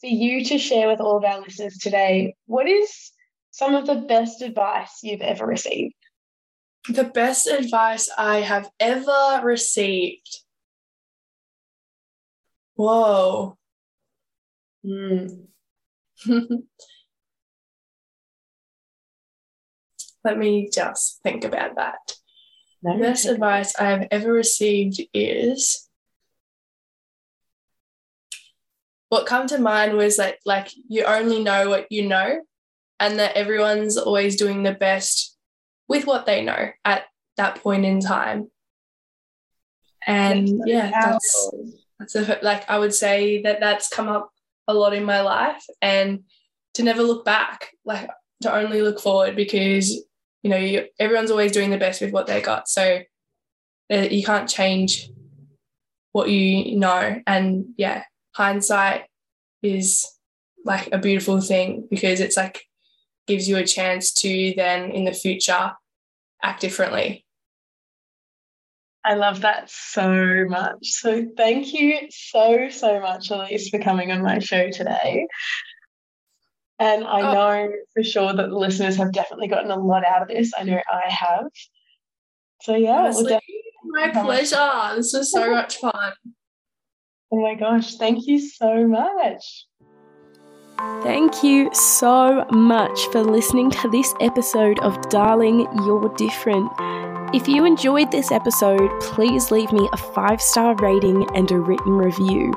for 0.00 0.06
you 0.06 0.44
to 0.46 0.58
share 0.58 0.88
with 0.88 1.00
all 1.00 1.18
of 1.18 1.24
our 1.24 1.40
listeners 1.40 1.78
today 1.78 2.34
what 2.46 2.68
is 2.68 3.12
some 3.50 3.74
of 3.74 3.86
the 3.86 3.96
best 3.96 4.42
advice 4.42 5.00
you've 5.02 5.20
ever 5.20 5.46
received? 5.46 5.94
The 6.88 7.04
best 7.04 7.46
advice 7.46 8.08
I 8.16 8.38
have 8.38 8.70
ever 8.80 9.40
received. 9.42 10.40
Whoa. 12.74 13.58
Mm. 14.84 15.46
Let 20.24 20.38
me 20.38 20.70
just 20.72 21.20
think 21.22 21.44
about 21.44 21.76
that. 21.76 22.14
No, 22.82 22.96
the 22.96 23.02
best 23.02 23.26
advice 23.26 23.74
I've 23.78 24.08
ever 24.10 24.32
received 24.32 25.02
is 25.12 25.89
what 29.10 29.26
come 29.26 29.46
to 29.48 29.58
mind 29.58 29.96
was 29.96 30.16
that 30.16 30.38
like 30.46 30.70
you 30.88 31.04
only 31.04 31.42
know 31.42 31.68
what 31.68 31.86
you 31.90 32.08
know 32.08 32.40
and 32.98 33.18
that 33.18 33.36
everyone's 33.36 33.96
always 33.96 34.36
doing 34.36 34.62
the 34.62 34.72
best 34.72 35.36
with 35.88 36.06
what 36.06 36.26
they 36.26 36.42
know 36.42 36.70
at 36.84 37.04
that 37.36 37.56
point 37.62 37.84
in 37.84 38.00
time. 38.00 38.50
And 40.06 40.46
that's 40.46 40.62
yeah, 40.66 40.90
that's 40.90 41.50
that's 41.98 42.14
a, 42.14 42.38
like 42.42 42.68
I 42.70 42.78
would 42.78 42.94
say 42.94 43.42
that 43.42 43.60
that's 43.60 43.88
come 43.88 44.08
up 44.08 44.30
a 44.68 44.74
lot 44.74 44.94
in 44.94 45.04
my 45.04 45.20
life 45.20 45.62
and 45.82 46.20
to 46.74 46.82
never 46.82 47.02
look 47.02 47.24
back, 47.24 47.70
like 47.84 48.08
to 48.42 48.54
only 48.54 48.80
look 48.82 49.00
forward 49.00 49.34
because, 49.34 49.90
you 50.42 50.50
know, 50.50 50.56
you, 50.56 50.86
everyone's 50.98 51.30
always 51.30 51.52
doing 51.52 51.70
the 51.70 51.78
best 51.78 52.00
with 52.00 52.12
what 52.12 52.26
they 52.26 52.40
got. 52.40 52.68
So 52.68 53.02
uh, 53.92 53.96
you 53.96 54.24
can't 54.24 54.48
change 54.48 55.10
what 56.12 56.30
you 56.30 56.76
know. 56.76 57.20
And 57.26 57.74
yeah, 57.76 58.04
hindsight 58.32 59.04
is 59.62 60.06
like 60.64 60.88
a 60.92 60.98
beautiful 60.98 61.40
thing 61.40 61.86
because 61.90 62.20
it's 62.20 62.36
like 62.36 62.62
gives 63.26 63.48
you 63.48 63.56
a 63.56 63.66
chance 63.66 64.12
to 64.12 64.52
then 64.56 64.90
in 64.90 65.04
the 65.04 65.12
future 65.12 65.72
act 66.42 66.60
differently. 66.60 67.24
I 69.04 69.14
love 69.14 69.42
that 69.42 69.70
so 69.70 70.44
much. 70.48 70.78
So 70.82 71.26
thank 71.36 71.72
you 71.72 72.08
so, 72.10 72.68
so 72.68 73.00
much, 73.00 73.30
Elise, 73.30 73.70
for 73.70 73.78
coming 73.78 74.12
on 74.12 74.22
my 74.22 74.40
show 74.40 74.70
today. 74.70 75.26
And 76.78 77.04
I 77.04 77.20
oh. 77.20 77.32
know 77.32 77.72
for 77.94 78.02
sure 78.02 78.34
that 78.34 78.48
the 78.48 78.56
listeners 78.56 78.96
have 78.96 79.12
definitely 79.12 79.48
gotten 79.48 79.70
a 79.70 79.76
lot 79.76 80.04
out 80.04 80.22
of 80.22 80.28
this. 80.28 80.52
I 80.58 80.64
know 80.64 80.80
I 80.90 81.10
have. 81.10 81.46
So 82.62 82.74
yeah, 82.74 83.04
Honestly, 83.04 83.38
my 83.84 84.10
pleasure. 84.10 84.96
This 84.96 85.12
was 85.14 85.32
so 85.32 85.50
much 85.52 85.76
fun. 85.76 86.12
Oh 87.32 87.40
my 87.40 87.54
gosh, 87.54 87.96
thank 87.96 88.26
you 88.26 88.40
so 88.40 88.86
much. 88.88 89.66
Thank 91.02 91.44
you 91.44 91.68
so 91.74 92.44
much 92.50 93.06
for 93.12 93.22
listening 93.22 93.70
to 93.70 93.90
this 93.90 94.14
episode 94.20 94.80
of 94.80 95.00
Darling, 95.10 95.60
You're 95.84 96.08
Different. 96.16 96.72
If 97.32 97.46
you 97.46 97.64
enjoyed 97.64 98.10
this 98.10 98.32
episode, 98.32 98.90
please 99.00 99.50
leave 99.50 99.70
me 99.72 99.88
a 99.92 99.96
five 99.96 100.40
star 100.40 100.74
rating 100.76 101.26
and 101.36 101.50
a 101.52 101.60
written 101.60 101.92
review. 101.92 102.52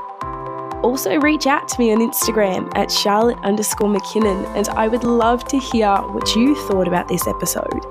Also, 0.84 1.20
reach 1.20 1.48
out 1.48 1.68
to 1.68 1.80
me 1.80 1.94
on 1.94 2.00
Instagram 2.00 2.70
at 2.76 2.90
Charlotte 2.90 3.38
underscore 3.44 3.90
McKinnon, 3.90 4.46
and 4.56 4.68
I 4.70 4.88
would 4.88 5.04
love 5.04 5.46
to 5.50 5.60
hear 5.60 5.94
what 5.98 6.36
you 6.36 6.56
thought 6.68 6.88
about 6.88 7.08
this 7.08 7.28
episode. 7.28 7.86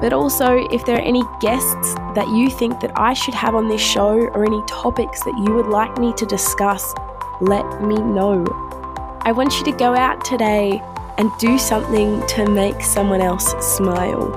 But 0.00 0.12
also, 0.12 0.66
if 0.70 0.84
there 0.86 0.96
are 0.96 1.02
any 1.02 1.22
guests 1.40 1.94
that 2.14 2.28
you 2.28 2.50
think 2.50 2.80
that 2.80 2.92
I 2.96 3.14
should 3.14 3.34
have 3.34 3.54
on 3.54 3.68
this 3.68 3.80
show 3.80 4.14
or 4.16 4.44
any 4.44 4.62
topics 4.66 5.24
that 5.24 5.36
you 5.36 5.54
would 5.54 5.66
like 5.66 5.98
me 5.98 6.12
to 6.14 6.24
discuss, 6.24 6.94
let 7.40 7.82
me 7.82 7.96
know. 7.96 8.44
I 9.22 9.32
want 9.32 9.58
you 9.58 9.64
to 9.64 9.72
go 9.72 9.94
out 9.94 10.24
today 10.24 10.80
and 11.18 11.30
do 11.38 11.58
something 11.58 12.24
to 12.28 12.48
make 12.48 12.80
someone 12.80 13.20
else 13.20 13.54
smile. 13.76 14.32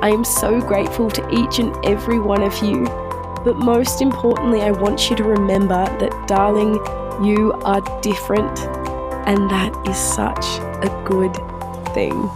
I 0.00 0.08
am 0.08 0.24
so 0.24 0.60
grateful 0.60 1.10
to 1.10 1.28
each 1.30 1.58
and 1.58 1.76
every 1.84 2.18
one 2.18 2.42
of 2.42 2.56
you. 2.62 2.84
But 3.44 3.56
most 3.56 4.00
importantly, 4.00 4.62
I 4.62 4.70
want 4.70 5.10
you 5.10 5.16
to 5.16 5.24
remember 5.24 5.84
that, 5.84 6.28
darling, 6.28 6.74
you 7.24 7.52
are 7.64 7.80
different, 8.00 8.58
and 9.28 9.50
that 9.50 9.72
is 9.86 9.96
such 9.96 10.44
a 10.82 11.04
good 11.06 11.34
thing. 11.94 12.30